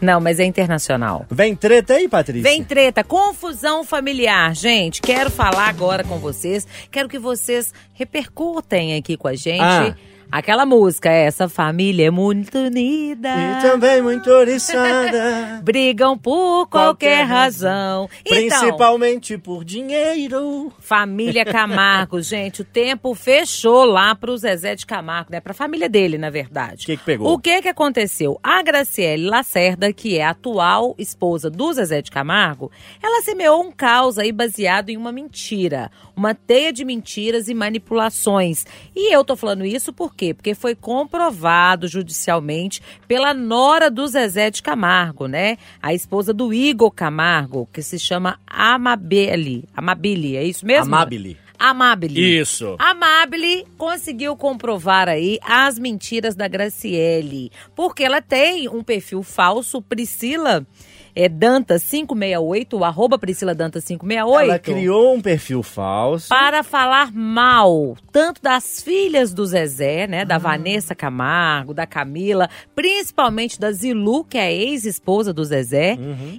[0.00, 1.26] Não, mas é internacional.
[1.28, 2.42] Vem treta aí, Patrícia?
[2.42, 4.54] Vem treta, confusão familiar.
[4.54, 6.66] Gente, quero falar agora com vocês.
[6.92, 9.60] Quero que vocês repercutem aqui com a gente.
[9.60, 9.96] Ah.
[10.30, 13.28] Aquela música, essa família é muito unida.
[13.28, 15.60] E também muito oriçada.
[15.64, 18.08] Brigam por qualquer razão.
[18.24, 20.72] Então, Principalmente por dinheiro.
[20.78, 25.40] família Camargo, gente, o tempo fechou lá pro Zezé de Camargo, né?
[25.40, 26.84] Pra família dele, na verdade.
[26.84, 27.32] O que que pegou?
[27.32, 28.38] O que que aconteceu?
[28.42, 32.70] A Graciele Lacerda, que é a atual esposa do Zezé de Camargo,
[33.02, 35.90] ela semeou um caos aí baseado em uma mentira.
[36.16, 38.64] Uma teia de mentiras e manipulações.
[38.94, 40.34] E eu tô falando isso por quê?
[40.34, 45.56] Porque foi comprovado judicialmente pela nora do Zezé de Camargo, né?
[45.82, 49.64] A esposa do Igor Camargo, que se chama Amabile.
[49.74, 50.94] Amabile, é isso mesmo?
[50.94, 51.38] Amabile.
[51.58, 52.38] Amabile.
[52.38, 52.76] Isso.
[52.78, 60.66] Amabile conseguiu comprovar aí as mentiras da Graciele, porque ela tem um perfil falso, Priscila
[61.14, 64.50] é, Dantas 568, o arroba Priscila Dantas 568.
[64.50, 66.28] Ela criou um perfil falso.
[66.28, 70.24] Para falar mal, tanto das filhas do Zezé, né?
[70.24, 75.98] Da Vanessa Camargo, da Camila, principalmente da Zilu, que é a ex-esposa do Zezé.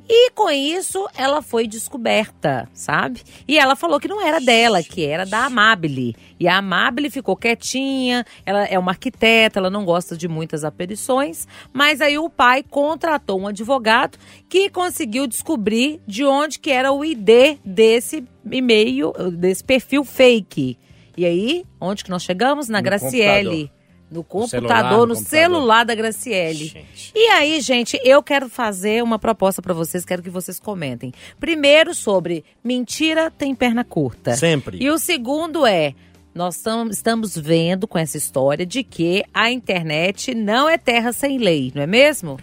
[0.10, 3.22] E com isso, ela foi descoberta, sabe?
[3.48, 6.16] E ela falou que não era dela, que era da Amabile.
[6.40, 11.48] E a Amabile ficou quietinha, ela é uma arquiteta, ela não gosta de muitas aparições,
[11.72, 14.18] mas aí o pai contratou um advogado
[14.50, 20.78] que conseguiu descobrir de onde que era o ID desse e-mail, desse perfil fake.
[21.16, 22.68] E aí, onde que nós chegamos?
[22.70, 23.72] Na No Graciele.
[24.10, 25.30] No computador, celular, no, no computador.
[25.30, 26.66] celular da Graciele.
[26.66, 27.12] Gente.
[27.16, 31.14] E aí, gente, eu quero fazer uma proposta pra vocês, quero que vocês comentem.
[31.40, 34.36] Primeiro sobre mentira tem perna curta.
[34.36, 34.80] Sempre.
[34.82, 35.94] E o segundo é
[36.36, 41.38] nós tam- estamos vendo com essa história de que a internet não é terra sem
[41.38, 42.38] lei, não é mesmo?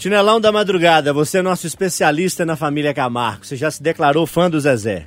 [0.00, 3.44] Tinelão da Madrugada, você é nosso especialista na família Camargo.
[3.44, 5.06] Você já se declarou fã do Zezé.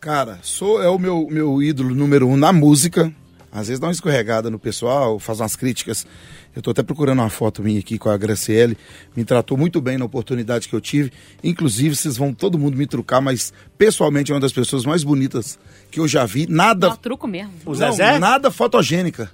[0.00, 3.12] Cara, sou é o meu, meu ídolo número um na música.
[3.52, 6.06] Às vezes dá uma escorregada no pessoal, faz umas críticas.
[6.54, 8.78] Eu tô até procurando uma foto minha aqui com a Graciele.
[9.14, 11.12] Me tratou muito bem na oportunidade que eu tive.
[11.44, 15.58] Inclusive, vocês vão todo mundo me trucar, mas pessoalmente é uma das pessoas mais bonitas
[15.90, 16.46] que eu já vi.
[16.48, 16.88] Nada.
[16.88, 17.52] Ó, truco mesmo.
[17.66, 18.18] O Não, Zezé?
[18.18, 19.30] nada fotogênica.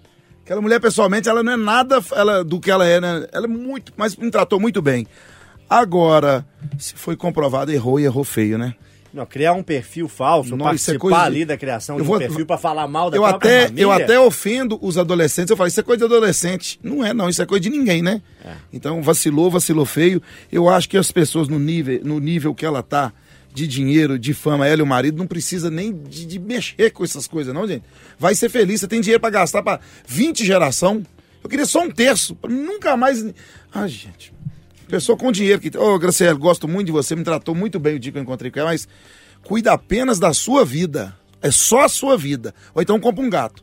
[0.53, 3.27] Aquela mulher, pessoalmente, ela não é nada ela, do que ela é, né?
[3.33, 5.07] Ela é muito, mas me tratou muito bem.
[5.69, 6.45] Agora,
[6.79, 8.75] se foi comprovado, errou e errou feio, né?
[9.15, 12.07] Não, criar um perfil falso, Não, é participar coisa de- ali da criação Eu de
[12.07, 13.83] um vou- perfil pra falar mal da Eu até, família.
[13.83, 15.51] eu até ofendo os adolescentes.
[15.51, 16.79] Eu falo, isso é coisa de adolescente.
[16.83, 17.31] Não é, não.
[17.31, 18.21] Isso é coisa de ninguém, né?
[18.71, 20.21] Então, vacilou, vacilou feio.
[20.51, 23.11] Eu acho que as pessoas no nível, no nível que ela tá,
[23.53, 27.05] de dinheiro, de fama, ela e o marido, não precisa nem de, de mexer com
[27.05, 27.85] essas coisas, não, gente.
[28.19, 28.81] Vai ser feliz.
[28.81, 31.03] Você tem dinheiro pra gastar pra 20 geração.
[31.43, 32.35] Eu queria só um terço.
[32.35, 33.25] pra Nunca mais.
[33.73, 34.33] Ai, gente.
[34.89, 35.77] Pessoa com dinheiro que.
[35.77, 38.51] Ô, Graciela, gosto muito de você, me tratou muito bem o dia que eu encontrei
[38.51, 38.89] com ela, mas
[39.43, 41.15] cuida apenas da sua vida.
[41.41, 42.55] É só a sua vida.
[42.75, 43.63] Ou então compra um gato.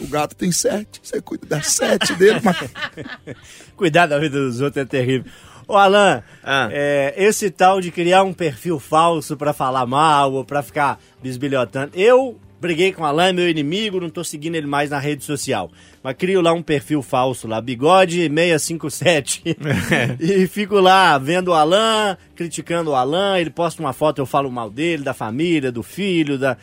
[0.00, 1.00] O gato tem sete.
[1.02, 2.56] Você cuida das sete dele, mas.
[3.76, 5.30] Cuidar da vida dos outros é terrível.
[5.70, 6.68] Ô, Alan, Ah.
[6.72, 11.92] é, esse tal de criar um perfil falso pra falar mal ou pra ficar bisbilhotando.
[11.94, 15.22] Eu briguei com o Alan, é meu inimigo, não tô seguindo ele mais na rede
[15.22, 15.70] social.
[16.02, 19.56] Mas crio lá um perfil falso lá, bigode 657.
[20.18, 24.50] e fico lá vendo o Alan, criticando o Alan, ele posta uma foto, eu falo
[24.50, 26.56] mal dele, da família, do filho, da.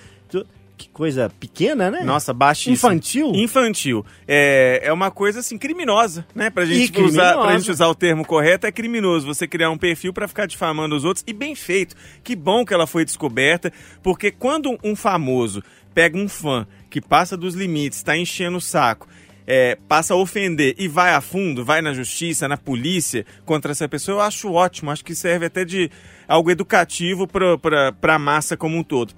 [0.78, 2.02] Que coisa pequena, né?
[2.04, 2.76] Nossa, baixíssimo.
[2.76, 3.32] Infantil?
[3.34, 4.06] Infantil.
[4.28, 6.52] É, é uma coisa assim criminosa, né?
[6.52, 10.14] Pra gente, usar, pra gente usar o termo correto, é criminoso você criar um perfil
[10.14, 11.24] pra ficar difamando os outros.
[11.28, 11.96] E bem feito.
[12.24, 15.64] Que bom que ela foi descoberta, porque quando um famoso
[15.96, 19.08] pega um fã que passa dos limites, tá enchendo o saco.
[19.48, 23.88] é, passa a ofender e vai a fundo, vai na justiça, na polícia contra essa
[23.88, 24.92] pessoa, eu acho ótimo.
[24.92, 25.90] Acho que serve até de
[26.28, 29.14] algo educativo para a massa como um todo.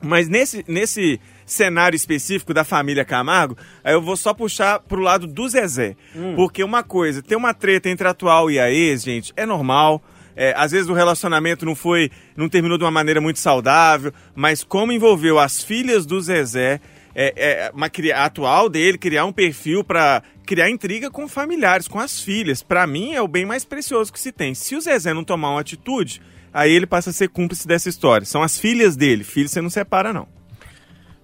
[0.00, 5.26] Mas nesse, nesse cenário específico da família Camargo, aí eu vou só puxar pro lado
[5.26, 5.96] do Zezé.
[6.36, 10.02] Porque uma coisa, ter uma treta entre a atual e a ex, gente, é normal.
[10.36, 14.62] É, às vezes o relacionamento não foi, não terminou de uma maneira muito saudável, mas
[14.62, 16.80] como envolveu as filhas do Zezé,
[17.12, 21.98] é, é, uma, a atual dele criar um perfil para criar intriga com familiares, com
[21.98, 22.62] as filhas.
[22.62, 24.54] Pra mim é o bem mais precioso que se tem.
[24.54, 26.22] Se o Zezé não tomar uma atitude,
[26.58, 28.26] aí ele passa a ser cúmplice dessa história.
[28.26, 29.22] São as filhas dele.
[29.22, 30.26] Filho você não separa, não.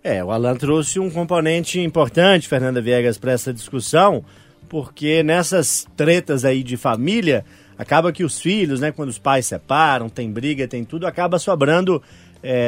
[0.02, 4.24] É, o Alan trouxe um componente importante, Fernanda Viegas, para essa discussão,
[4.68, 7.44] porque nessas tretas aí de família,
[7.76, 12.02] acaba que os filhos, né, quando os pais separam, tem briga, tem tudo, acaba sobrando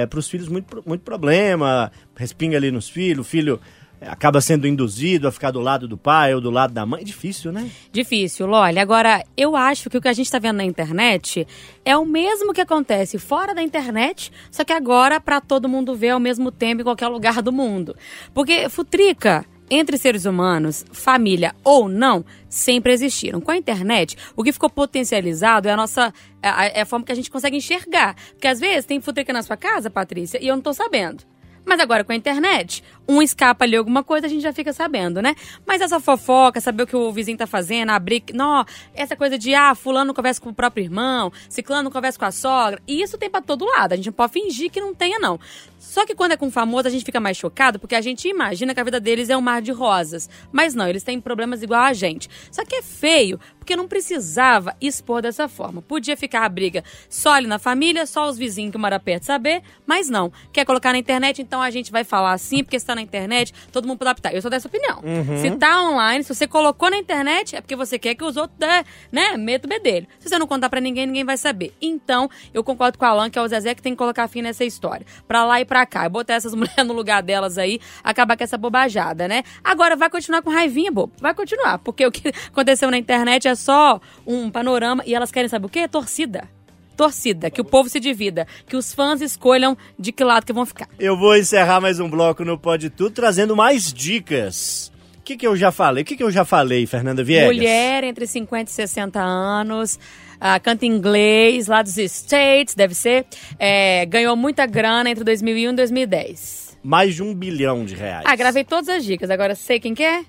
[0.09, 4.67] para os filhos muito, muito problema, respinga ali nos filhos, o filho é, acaba sendo
[4.67, 7.01] induzido a ficar do lado do pai ou do lado da mãe.
[7.01, 7.71] É difícil, né?
[7.93, 8.79] Difícil, Loli.
[8.79, 11.47] Agora, eu acho que o que a gente está vendo na internet
[11.85, 16.11] é o mesmo que acontece fora da internet, só que agora para todo mundo ver
[16.11, 17.97] ao mesmo tempo em qualquer lugar do mundo.
[18.35, 23.41] Porque futrica entre seres humanos, família ou não, sempre existiram.
[23.41, 27.05] Com a internet, o que ficou potencializado é a nossa é a, é a forma
[27.05, 28.15] que a gente consegue enxergar.
[28.33, 31.25] Porque às vezes tem futrica na sua casa, Patrícia, e eu não tô sabendo.
[31.67, 35.21] Mas agora com a internet, um escapa ali alguma coisa, a gente já fica sabendo,
[35.21, 35.35] né?
[35.67, 38.23] Mas essa fofoca, saber o que o vizinho tá fazendo, abrir.
[38.33, 42.31] Não, essa coisa de, ah, fulano conversa com o próprio irmão, ciclano conversa com a
[42.31, 42.81] sogra.
[42.87, 43.93] E isso tem pra todo lado.
[43.93, 45.41] A gente não pode fingir que não tenha, não.
[45.87, 48.75] Só que quando é com famoso, a gente fica mais chocado, porque a gente imagina
[48.75, 50.29] que a vida deles é um mar de rosas.
[50.51, 52.29] Mas não, eles têm problemas igual a gente.
[52.51, 55.81] Só que é feio, porque não precisava expor dessa forma.
[55.81, 59.63] Podia ficar a briga só ali na família, só os vizinhos que moram perto saber,
[59.87, 60.33] mas não.
[60.53, 63.87] Quer colocar na internet, então a gente vai falar assim, porque está na internet, todo
[63.87, 64.35] mundo pode adaptar.
[64.35, 65.01] Eu sou dessa opinião.
[65.41, 68.59] Se tá online, se você colocou na internet, é porque você quer que os outros,
[68.59, 70.07] né, né metam o bedelho.
[70.19, 71.73] Se você não contar pra ninguém, ninguém vai saber.
[71.81, 74.43] Então, eu concordo com a Alan, que é o Zezé que tem que colocar fim
[74.43, 75.07] nessa história.
[75.27, 76.09] Pra lá e pra cá.
[76.09, 79.43] Botar essas mulheres no lugar delas aí, acabar com essa bobajada, né?
[79.63, 81.13] Agora, vai continuar com raivinha, bobo.
[81.21, 81.79] Vai continuar.
[81.79, 85.69] Porque o que aconteceu na internet é só um panorama e elas querem saber o
[85.69, 85.89] quê?
[85.89, 86.49] Torcida.
[86.97, 90.65] Torcida, que o povo se divida, que os fãs escolham de que lado que vão
[90.65, 90.89] ficar.
[90.99, 94.91] Eu vou encerrar mais um bloco no Pode Tudo trazendo mais dicas.
[95.19, 96.03] O que, que eu já falei?
[96.03, 97.55] O que, que eu já falei, Fernanda Viegas?
[97.55, 99.99] Mulher entre 50 e 60 anos,
[100.41, 103.27] ah, canta inglês, lá dos States, deve ser.
[103.59, 106.79] É, ganhou muita grana entre 2001 e 2010.
[106.83, 108.25] Mais de um bilhão de reais.
[108.27, 110.25] Ah, gravei todas as dicas, agora sei quem que é?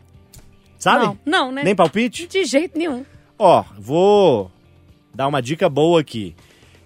[0.80, 1.06] Sabe?
[1.06, 1.64] Não, não, né?
[1.64, 2.28] Nem palpite?
[2.28, 3.06] De jeito nenhum.
[3.38, 4.52] Ó, vou
[5.14, 6.36] dar uma dica boa aqui.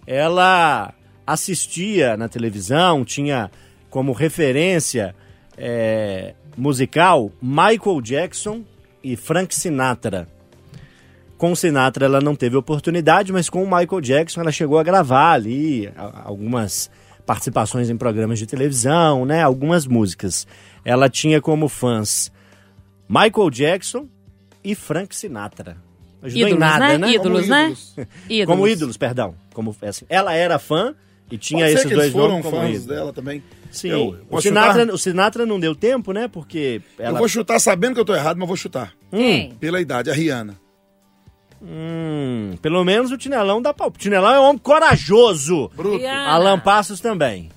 [0.06, 0.94] Ela
[1.26, 3.52] assistia na televisão, tinha
[3.90, 5.16] como referência
[5.58, 8.64] é, musical Michael Jackson
[9.04, 10.28] e Frank Sinatra.
[11.42, 14.84] Com o Sinatra ela não teve oportunidade, mas com o Michael Jackson ela chegou a
[14.84, 15.92] gravar ali
[16.24, 16.88] algumas
[17.26, 19.42] participações em programas de televisão, né?
[19.42, 20.46] Algumas músicas.
[20.86, 22.32] Ela tinha como fãs
[23.10, 24.08] Michael Jackson
[24.64, 25.78] e Frank Sinatra.
[26.22, 26.98] Ajudou em Ídolos, nada, né?
[27.00, 27.12] né?
[27.16, 27.64] Ídolos, Como né?
[27.64, 27.96] ídolos.
[28.30, 28.46] Ídolos.
[28.46, 29.36] Como ídolos, perdão.
[29.52, 30.94] Como, assim, ela era fã
[31.32, 32.86] e tinha Pode ser esses que dois eles foram nomes como fãs ídolos.
[32.86, 33.44] dela também.
[33.72, 33.90] Sim.
[33.90, 34.94] Eu- o, Sinatra, chutar?
[34.94, 36.28] o Sinatra não deu tempo, né?
[36.28, 37.18] Porque Eu ela...
[37.18, 38.94] vou chutar sabendo que eu tô errado, mas vou chutar.
[39.10, 39.54] Quem?
[39.54, 40.61] Pela idade, a Rihanna.
[41.62, 43.90] Hum, pelo menos o Tinelão dá pau.
[43.90, 45.70] O Tinelão é um homem corajoso.
[45.76, 46.06] Bruto.
[46.06, 47.50] Alan Passos também.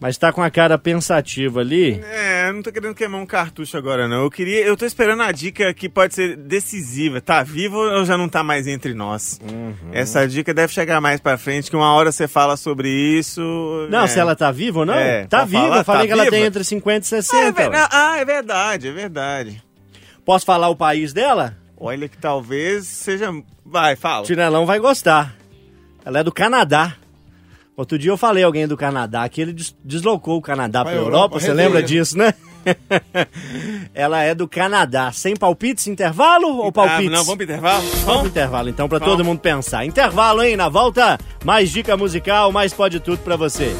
[0.00, 2.00] Mas tá com a cara pensativa ali.
[2.10, 4.22] É, eu não tô querendo queimar um cartucho agora, não.
[4.24, 4.64] Eu queria.
[4.64, 7.20] Eu tô esperando a dica que pode ser decisiva.
[7.20, 9.38] Tá vivo ou já não tá mais entre nós?
[9.48, 9.74] Uhum.
[9.92, 13.40] Essa dica deve chegar mais pra frente, que uma hora você fala sobre isso.
[13.90, 14.06] Não, é.
[14.08, 14.94] se ela tá viva ou não?
[14.94, 15.62] É, tá viva.
[15.62, 15.78] falar?
[15.78, 16.36] Eu falei Tá que ela viva?
[16.36, 17.52] tem entre 50 e Ah, é 60.
[17.52, 17.88] ver- ué.
[17.92, 19.62] ah, é verdade, é verdade.
[20.24, 21.56] Posso falar o país dela?
[21.84, 23.28] Olha que talvez seja.
[23.66, 24.22] Vai, fala.
[24.22, 25.34] O Tinelão vai gostar.
[26.04, 26.94] Ela é do Canadá.
[27.76, 31.00] Outro dia eu falei alguém do Canadá que ele des- deslocou o Canadá Pra pra
[31.00, 31.40] Europa, Europa.
[31.40, 32.34] Você lembra disso, né?
[33.94, 35.10] Ela é do Canadá.
[35.10, 37.08] Sem palpites, intervalo ou palpites?
[37.08, 37.80] Ah, não, vamos pro intervalo?
[37.82, 38.26] Vamos pro Vamos?
[38.28, 39.04] intervalo, então, Vamos.
[39.04, 39.84] todo mundo pensar.
[39.84, 40.56] Intervalo, hein?
[40.56, 43.74] Na volta, mais dica musical, mais pode tudo pra você.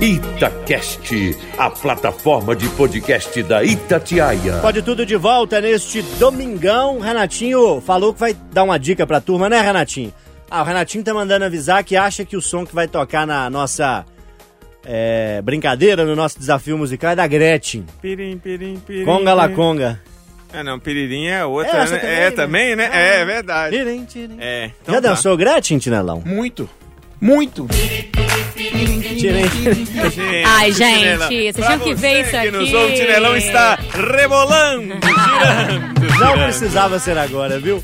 [0.00, 4.54] Itacast, a plataforma de podcast da Itatiaia.
[4.60, 6.98] Pode tudo de volta neste domingão.
[6.98, 10.12] Renatinho falou que vai dar uma dica pra turma, né, Renatinho?
[10.50, 13.48] Ah, o Renatinho tá mandando avisar que acha que o som que vai tocar na
[13.48, 14.04] nossa
[14.84, 17.84] é, brincadeira, no nosso desafio musical, é da Gretchen.
[18.00, 19.04] Pirim, pirim, pirim.
[19.04, 19.54] Conga la pirim.
[19.56, 20.00] conga.
[20.52, 21.86] Ah, não, piririnha é outra, É, né?
[21.86, 22.30] também, é, né?
[22.32, 22.90] também, né?
[22.92, 22.98] Ah.
[22.98, 23.76] É, é verdade.
[23.76, 24.36] Tirim, tirim.
[24.40, 24.70] É.
[24.82, 25.08] então Já tá.
[25.10, 26.22] dançou Gretchen, Tinelão?
[26.26, 26.68] Muito.
[27.20, 27.68] Muito.
[30.46, 32.76] Ai, gente, vocês tinham que ver isso que nos aqui.
[32.76, 36.44] ouve, o Tinelão está rebolando, girando, Não girando.
[36.44, 37.82] precisava ser agora, viu?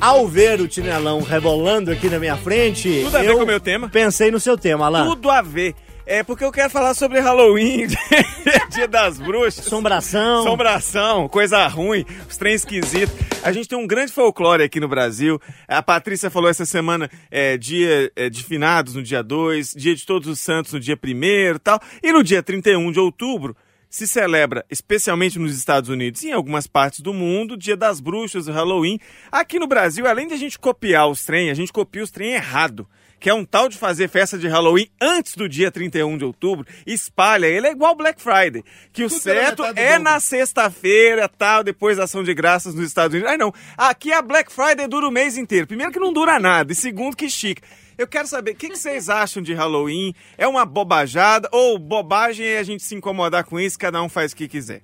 [0.00, 3.46] Ao ver o Tinelão rebolando aqui na minha frente, Tudo a ver eu com o
[3.46, 3.88] meu tema.
[3.88, 5.06] pensei no seu tema, Alan.
[5.06, 5.74] Tudo a ver.
[6.12, 7.86] É porque eu quero falar sobre Halloween,
[8.68, 9.66] Dia das Bruxas.
[9.66, 10.40] Assombração.
[10.40, 13.16] Assombração, coisa ruim, os trem esquisitos.
[13.42, 15.40] A gente tem um grande folclore aqui no Brasil.
[15.66, 20.04] A Patrícia falou essa semana é, dia é, de finados no dia 2, dia de
[20.04, 21.08] todos os santos no dia 1
[21.54, 21.80] e tal.
[22.02, 23.56] E no dia 31 de outubro
[23.88, 28.48] se celebra, especialmente nos Estados Unidos e em algumas partes do mundo, Dia das Bruxas,
[28.48, 29.00] Halloween.
[29.30, 32.34] Aqui no Brasil, além de a gente copiar os trem, a gente copia os trem
[32.34, 32.86] errado.
[33.22, 36.66] Que é um tal de fazer festa de Halloween antes do dia 31 de outubro,
[36.84, 38.64] espalha ele, é igual Black Friday.
[38.92, 42.84] Que o Tudo pela certo é na sexta-feira, tal, depois da ação de graças nos
[42.84, 43.30] Estados Unidos.
[43.30, 43.54] Ai, não.
[43.78, 45.68] Aqui a Black Friday dura o mês inteiro.
[45.68, 47.62] Primeiro que não dura nada, e segundo que chique.
[47.96, 50.12] Eu quero saber, o que, que vocês acham de Halloween?
[50.36, 54.32] É uma bobajada ou bobagem e a gente se incomodar com isso, cada um faz
[54.32, 54.82] o que quiser?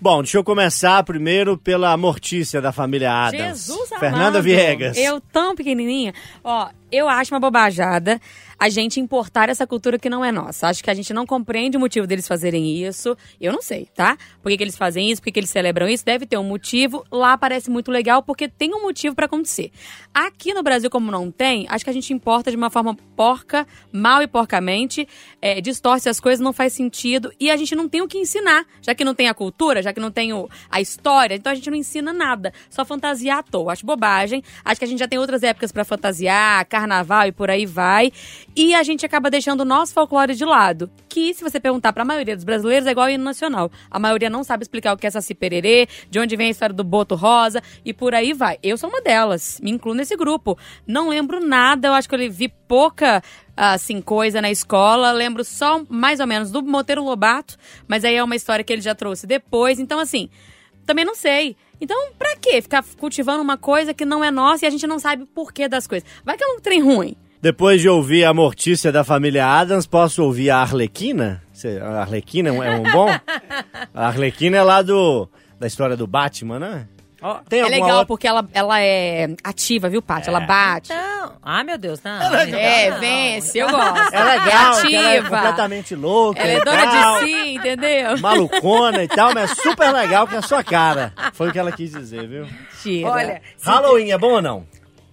[0.00, 3.66] Bom, deixa eu começar primeiro pela Mortícia da família Adams.
[3.66, 4.42] Jesus Fernanda amado.
[4.42, 4.96] Viegas.
[4.96, 6.14] Eu tão pequenininha.
[6.44, 8.20] Ó, eu acho uma bobajada
[8.58, 10.66] a gente importar essa cultura que não é nossa.
[10.68, 13.16] Acho que a gente não compreende o motivo deles fazerem isso.
[13.40, 14.16] Eu não sei, tá?
[14.42, 15.20] Por que, que eles fazem isso?
[15.20, 16.04] Por que, que eles celebram isso?
[16.04, 17.04] Deve ter um motivo.
[17.10, 19.70] Lá parece muito legal porque tem um motivo pra acontecer.
[20.12, 23.66] Aqui no Brasil, como não tem, acho que a gente importa de uma forma porca,
[23.92, 25.06] mal e porcamente,
[25.40, 27.32] é, distorce as coisas, não faz sentido.
[27.38, 29.92] E a gente não tem o que ensinar, já que não tem a cultura, já
[29.92, 32.52] que não tem o- a história, então a gente não ensina nada.
[32.68, 33.72] Só fantasiar à toa.
[33.72, 34.42] Acho bobagem.
[34.64, 38.12] Acho que a gente já tem outras épocas pra fantasiar, carnaval e por aí vai.
[38.60, 40.90] E a gente acaba deixando o nosso folclore de lado.
[41.08, 43.70] Que, se você perguntar pra maioria dos brasileiros, é igual ao hino nacional.
[43.88, 46.74] A maioria não sabe explicar o que é Saci Pererê, de onde vem a história
[46.74, 48.58] do Boto Rosa e por aí vai.
[48.60, 50.58] Eu sou uma delas, me incluo nesse grupo.
[50.84, 53.22] Não lembro nada, eu acho que eu vi pouca
[53.56, 55.12] assim, coisa na escola.
[55.12, 58.82] Lembro só mais ou menos do Monteiro Lobato, mas aí é uma história que ele
[58.82, 59.78] já trouxe depois.
[59.78, 60.28] Então, assim,
[60.84, 61.56] também não sei.
[61.80, 64.98] Então, pra que ficar cultivando uma coisa que não é nossa e a gente não
[64.98, 66.08] sabe o porquê das coisas?
[66.24, 67.16] Vai que é um trem ruim.
[67.40, 71.42] Depois de ouvir a Mortícia da família Adams, posso ouvir a Arlequina?
[71.82, 73.08] A Arlequina é um- é um bom?
[73.94, 75.28] A Arlequina é lá do
[75.60, 76.86] da história do Batman, né?
[77.48, 80.28] Tem é legal outra- porque ela, ela é ativa, viu, Paty?
[80.28, 80.90] Ela bate.
[80.92, 81.32] Não.
[81.42, 82.12] Ah, meu Deus, não.
[82.32, 84.14] É, vence, eu gosto.
[84.14, 85.36] É legal, que ela é ativa.
[85.36, 86.40] completamente louca.
[86.40, 88.18] Ela é dona tal, de si, entendeu?
[88.18, 91.12] Malucona e tal, mas é super legal que é a sua cara.
[91.32, 92.46] Foi o que ela quis dizer, viu?
[92.80, 93.10] Tira.
[93.10, 94.64] Olha, Halloween é bom ou não?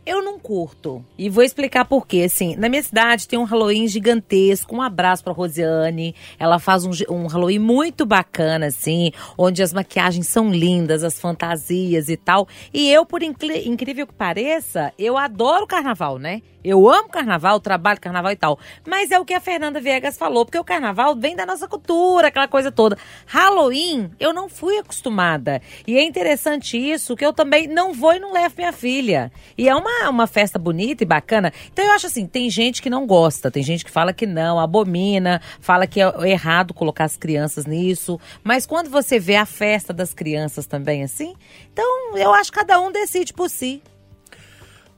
[0.06, 1.04] Eu não curto.
[1.18, 2.24] E vou explicar por quê.
[2.26, 4.76] Assim, na minha cidade tem um Halloween gigantesco.
[4.76, 6.14] Um abraço pra Rosiane.
[6.38, 12.08] Ela faz um, um Halloween muito bacana, assim, onde as maquiagens são lindas, as fantasias
[12.08, 12.48] e tal.
[12.72, 16.44] E eu, por incrível que pareça, eu adoro carnaval, né?
[16.66, 18.58] Eu amo carnaval, trabalho carnaval e tal.
[18.88, 22.30] Mas é o que a Fernanda Viegas falou, porque o carnaval vem da nossa cultura,
[22.30, 22.98] aquela coisa toda.
[23.28, 25.62] Halloween, eu não fui acostumada.
[25.86, 29.32] E é interessante isso, que eu também não vou e não levo minha filha.
[29.56, 31.54] E é uma, uma festa bonita e bacana.
[31.72, 34.60] Então eu acho assim, tem gente que não gosta, tem gente que fala que não,
[34.60, 38.20] abomina, fala que é errado colocar as crianças nisso.
[38.44, 41.36] Mas quando você vê a festa das crianças também assim,
[41.72, 43.84] então eu acho que cada um decide por si.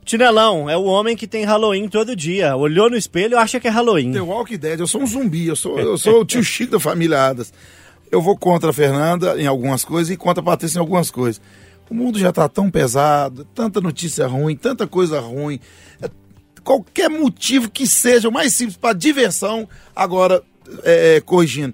[0.07, 2.55] Tinelão é o homem que tem Halloween todo dia.
[2.55, 4.13] Olhou no espelho acha que é Halloween.
[4.13, 6.79] The Walking Dead, eu sou um zumbi, eu sou, eu sou o tio Chico da
[6.79, 7.53] família Adas.
[8.09, 11.41] Eu vou contra a Fernanda em algumas coisas e contra a Patrícia em algumas coisas.
[11.89, 15.59] O mundo já está tão pesado, tanta notícia ruim, tanta coisa ruim.
[16.01, 16.09] É,
[16.63, 20.41] Qualquer motivo que seja o mais simples para diversão, agora
[20.83, 21.73] é, é, corrigindo.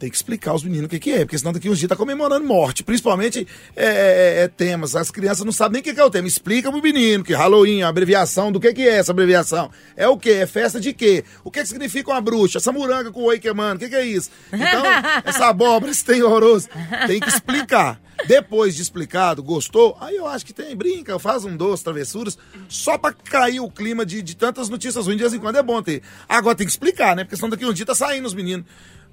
[0.00, 1.94] Tem que explicar aos meninos o que, que é, porque senão daqui uns dias tá
[1.94, 2.82] comemorando morte.
[2.82, 3.46] Principalmente
[3.76, 4.96] é, é, é, temas.
[4.96, 6.26] As crianças não sabem nem o que, que é o tema.
[6.26, 9.70] Explica pro menino que Halloween, a abreviação do que, que é essa abreviação.
[9.94, 10.30] É o quê?
[10.30, 11.22] É festa de quê?
[11.44, 12.56] O que, que significa uma bruxa?
[12.56, 14.30] Essa muranga com oi queimando, o que, que é isso?
[14.50, 14.82] Então,
[15.22, 16.70] essa abóbora, esse tem horroroso.
[17.06, 18.00] Tem que explicar.
[18.26, 19.98] Depois de explicado, gostou?
[20.00, 22.38] Aí eu acho que tem, brinca, faz um doce, travessuras,
[22.68, 25.18] só pra cair o clima de, de tantas notícias ruins.
[25.18, 26.02] De vez em quando é bom ter.
[26.26, 27.24] Agora tem que explicar, né?
[27.24, 28.64] Porque senão daqui um dia tá saindo os meninos.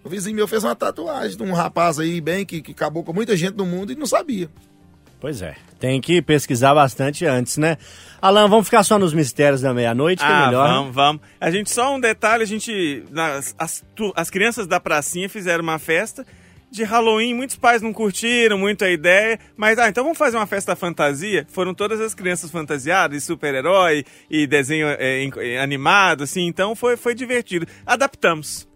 [0.03, 3.11] O vizinho meu fez uma tatuagem de um rapaz aí, bem, que, que acabou com
[3.13, 4.49] muita gente no mundo e não sabia.
[5.19, 7.77] Pois é, tem que pesquisar bastante antes, né?
[8.21, 10.67] Alan, vamos ficar só nos mistérios da meia-noite, que é Ah, melhor.
[10.67, 10.73] né?
[10.75, 11.21] vamos, vamos.
[11.41, 13.03] A gente, só um detalhe, a gente,
[13.57, 16.25] as, tu- as crianças da pracinha fizeram uma festa
[16.69, 20.45] de Halloween, muitos pais não curtiram muito a ideia, mas, ah, então vamos fazer uma
[20.45, 21.47] festa fantasia?
[21.49, 27.15] Foram todas as crianças fantasiadas, super-herói e desenho é, é, animado, assim, então foi, foi
[27.15, 27.65] divertido.
[27.85, 28.66] Adaptamos.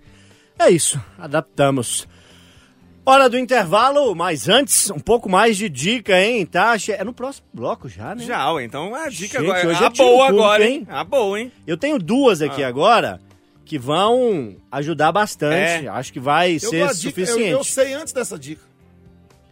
[0.64, 2.07] É isso, adaptamos.
[3.03, 6.45] Hora do intervalo, mas antes, um pouco mais de dica, hein?
[6.45, 6.76] Tá?
[6.89, 8.24] É no próximo bloco já, né?
[8.24, 10.88] Já, ué, então a dica Gente, agora, hoje é a tiro boa curto, agora, hein?
[10.88, 11.51] A boa, hein?
[11.66, 12.68] Eu tenho duas aqui Ah.
[12.68, 13.20] agora
[13.66, 15.86] que vão ajudar bastante.
[15.86, 15.88] É.
[15.88, 17.49] Acho que vai Eu ser a dica, eu- suficiente.
[17.49, 18.62] Eu, sei antes dessa dica.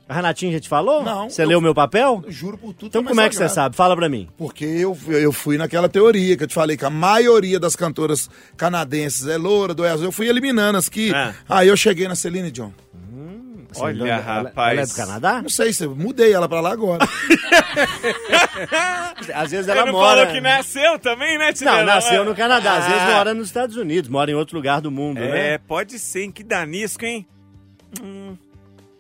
[0.10, 1.03] A Renatinha já te falou?
[1.03, 2.24] Não, Você eu- leu meu papel?
[2.26, 2.88] Eu juro por tudo.
[2.88, 3.76] Então tô como é que você sabe?
[3.76, 4.28] Fala pra mim.
[4.38, 8.28] Porque eu, eu fui naquela teoria que eu te falei que a maioria das cantoras
[8.57, 10.05] canadenses é loura, do azul.
[10.07, 11.14] Eu fui eliminando as que.
[11.14, 11.36] Ah.
[11.47, 12.72] Aí eu cheguei na Celine Dion.
[13.76, 14.72] Olha, ela- rapaz.
[14.72, 15.41] Ela é do Canadá?
[15.43, 17.07] Não sei se mudei ela pra lá agora.
[19.36, 20.22] Às vezes ela não mora...
[20.22, 21.86] falou que nasceu também, né, Não, Tinelão?
[21.86, 22.78] nasceu no Canadá.
[22.78, 23.12] Às vezes Ah.
[23.18, 25.57] mora nos Estados Unidos, mora em outro lugar do mundo, É, né?
[25.60, 26.32] pode ser, hein?
[26.32, 27.28] Que danisco, hein?
[28.01, 28.36] Hum.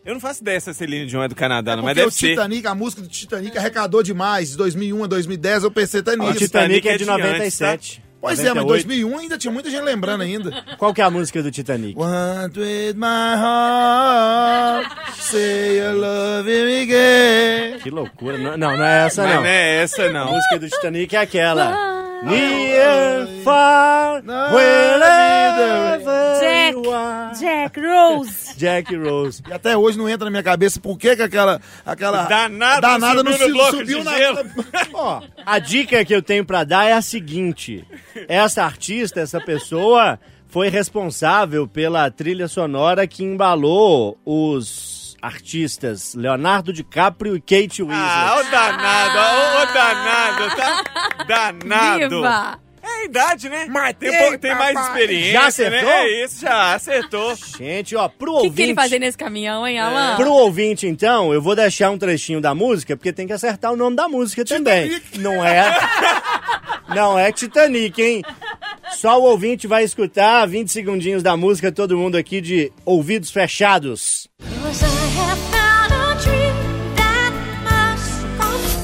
[0.09, 2.11] Eu não faço ideia se a Celine Dion é do Canadá, não, mas deve o
[2.11, 2.29] ser.
[2.29, 4.49] Titanic, a música do Titanic arrecadou demais.
[4.49, 6.33] De 2001 a 2010 eu pensei até O nisso.
[6.39, 8.03] Titanic é Titanic é de 97.
[8.19, 8.87] Pois é, mas 98.
[8.87, 10.65] 2001 ainda tinha muita gente lembrando ainda.
[10.79, 11.95] Qual que é a música do Titanic?
[11.95, 14.87] Want with my heart,
[15.19, 17.79] say you love me again.
[17.79, 18.35] Que loucura.
[18.39, 19.41] Não, não, não é essa Mas não.
[19.41, 20.33] não é essa, A não.
[20.33, 21.98] música do Titanic é aquela.
[22.23, 27.39] Near, far, Não, wherever Jack, you are.
[27.39, 28.57] Jack Rose.
[28.57, 29.41] Jack Rose.
[29.47, 33.23] E até hoje não entra na minha cabeça por que, que aquela, aquela Danado danada
[33.23, 34.17] não não, subiu bloco subiu de na.
[34.17, 34.39] gelo.
[34.93, 37.85] Ó, a dica que eu tenho pra dar é a seguinte:
[38.27, 47.35] essa artista, essa pessoa, foi responsável pela trilha sonora que embalou os artistas Leonardo DiCaprio
[47.35, 47.99] e Kate Winslet.
[48.01, 50.83] Ah, o danado, o danado, tá?
[51.27, 52.15] Danado.
[52.17, 52.59] Viva!
[52.81, 53.67] É a idade, né?
[53.69, 55.89] Mas tem, tem, pouco- tem mais experiência, Já acertou?
[55.89, 56.01] né?
[56.01, 57.35] É isso, já acertou.
[57.57, 58.55] Gente, ó, pro O que, ouvinte.
[58.55, 60.15] que ele fazia nesse caminhão, hein, Alan?
[60.15, 63.75] Pro ouvinte, então, eu vou deixar um trechinho da música, porque tem que acertar o
[63.75, 64.99] nome da música também.
[65.17, 65.77] Não é.
[66.95, 68.21] Não é Titanic, hein?
[68.93, 74.27] Só o ouvinte vai escutar 20 segundinhos da música, todo mundo aqui de ouvidos fechados.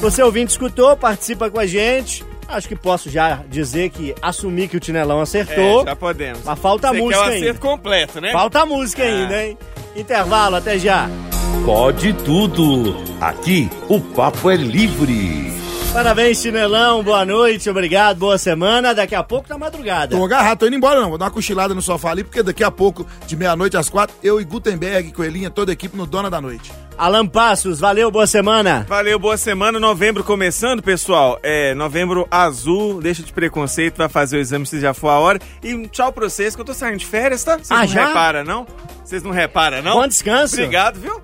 [0.00, 2.24] Você ouvinte escutou, participa com a gente.
[2.48, 5.82] Acho que posso já dizer que assumi que o Tinelão acertou.
[5.82, 6.40] É, já podemos.
[6.44, 7.44] Mas falta a Você música quer o ainda.
[7.46, 8.32] acerto completo, né?
[8.32, 9.06] Falta a música Ah.
[9.06, 9.58] ainda, hein?
[9.96, 11.08] Intervalo, até já.
[11.64, 12.96] Pode tudo.
[13.20, 15.52] Aqui o papo é livre.
[15.96, 17.02] Parabéns, Chinelão.
[17.02, 18.94] Boa noite, obrigado, boa semana.
[18.94, 20.14] Daqui a pouco na madrugada.
[20.14, 21.08] Tô agarrado, tô indo embora não.
[21.08, 24.14] Vou dar uma cochilada no sofá ali, porque daqui a pouco, de meia-noite às quatro,
[24.22, 26.70] eu e Gutenberg, Coelhinha, toda a equipe no Dona da Noite.
[26.98, 28.84] Alan Passos, valeu, boa semana.
[28.86, 29.80] Valeu, boa semana.
[29.80, 31.38] Novembro começando, pessoal.
[31.42, 35.38] É, novembro azul, deixa de preconceito, vai fazer o exame se já for a hora.
[35.62, 37.54] E um tchau pra vocês, que eu tô saindo de férias, tá?
[37.56, 38.06] Vocês Ah, não já?
[38.08, 38.66] reparam, não?
[39.02, 39.94] Vocês não reparam, não?
[39.94, 40.56] Bom descanso.
[40.56, 41.22] Obrigado, viu?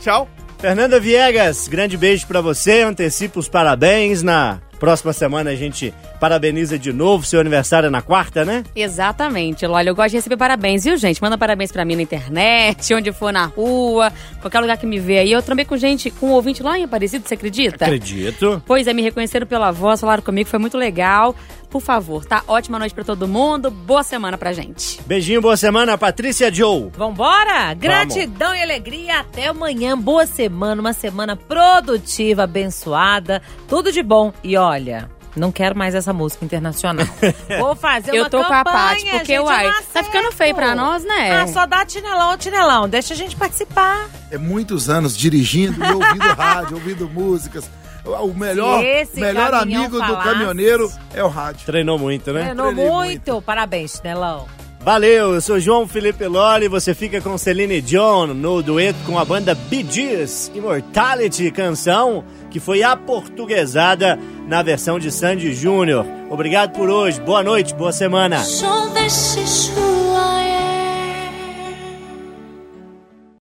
[0.00, 0.28] Tchau.
[0.58, 2.82] Fernanda Viegas, grande beijo pra você.
[2.82, 4.24] Antecipo os parabéns.
[4.24, 7.24] Na próxima semana a gente parabeniza de novo.
[7.24, 8.64] Seu aniversário é na quarta, né?
[8.74, 11.20] Exatamente, Olha, eu gosto de receber parabéns, viu, gente?
[11.22, 15.18] Manda parabéns pra mim na internet, onde for na rua, qualquer lugar que me vê
[15.18, 15.32] aí.
[15.32, 17.84] Eu também com gente, com um ouvinte lá em Aparecido, você acredita?
[17.84, 18.62] Acredito.
[18.66, 21.34] Pois é, me reconheceram pela voz, falaram comigo, foi muito legal.
[21.70, 22.42] por favor, tá?
[22.48, 25.00] Ótima noite pra todo mundo, boa semana pra gente.
[25.06, 26.90] Beijinho, boa semana, Patrícia Joe.
[26.96, 27.74] Vambora?
[27.74, 29.20] Gratidão e alegria.
[29.20, 29.96] Até amanhã.
[29.98, 33.42] Boa semana, uma semana produtiva, abençoada.
[33.68, 34.32] Tudo de bom.
[34.42, 35.10] E olha.
[35.38, 37.06] Não quero mais essa música internacional.
[37.58, 40.04] Vou fazer Eu uma tô com a campanha, Paty, porque, gente, uai, eu não tá
[40.04, 41.32] ficando feio pra nós, né?
[41.42, 42.88] Ah, só dá tinelão, tinelão.
[42.88, 44.08] Deixa a gente participar.
[44.30, 47.68] É muitos anos dirigindo e ouvindo rádio, ouvindo músicas.
[48.04, 48.82] O melhor,
[49.14, 51.66] melhor amigo do falasse- caminhoneiro é o rádio.
[51.66, 52.44] Treinou muito, né?
[52.44, 53.42] Treinou Treinei muito.
[53.42, 54.46] Parabéns, Tinelão.
[54.80, 59.24] Valeu, eu sou João Felipe Loli, você fica com Celine Dion no dueto com a
[59.24, 66.06] banda Bee Gees, Immortality, canção que foi aportuguesada na versão de Sandy Júnior.
[66.30, 68.42] Obrigado por hoje, boa noite, boa semana.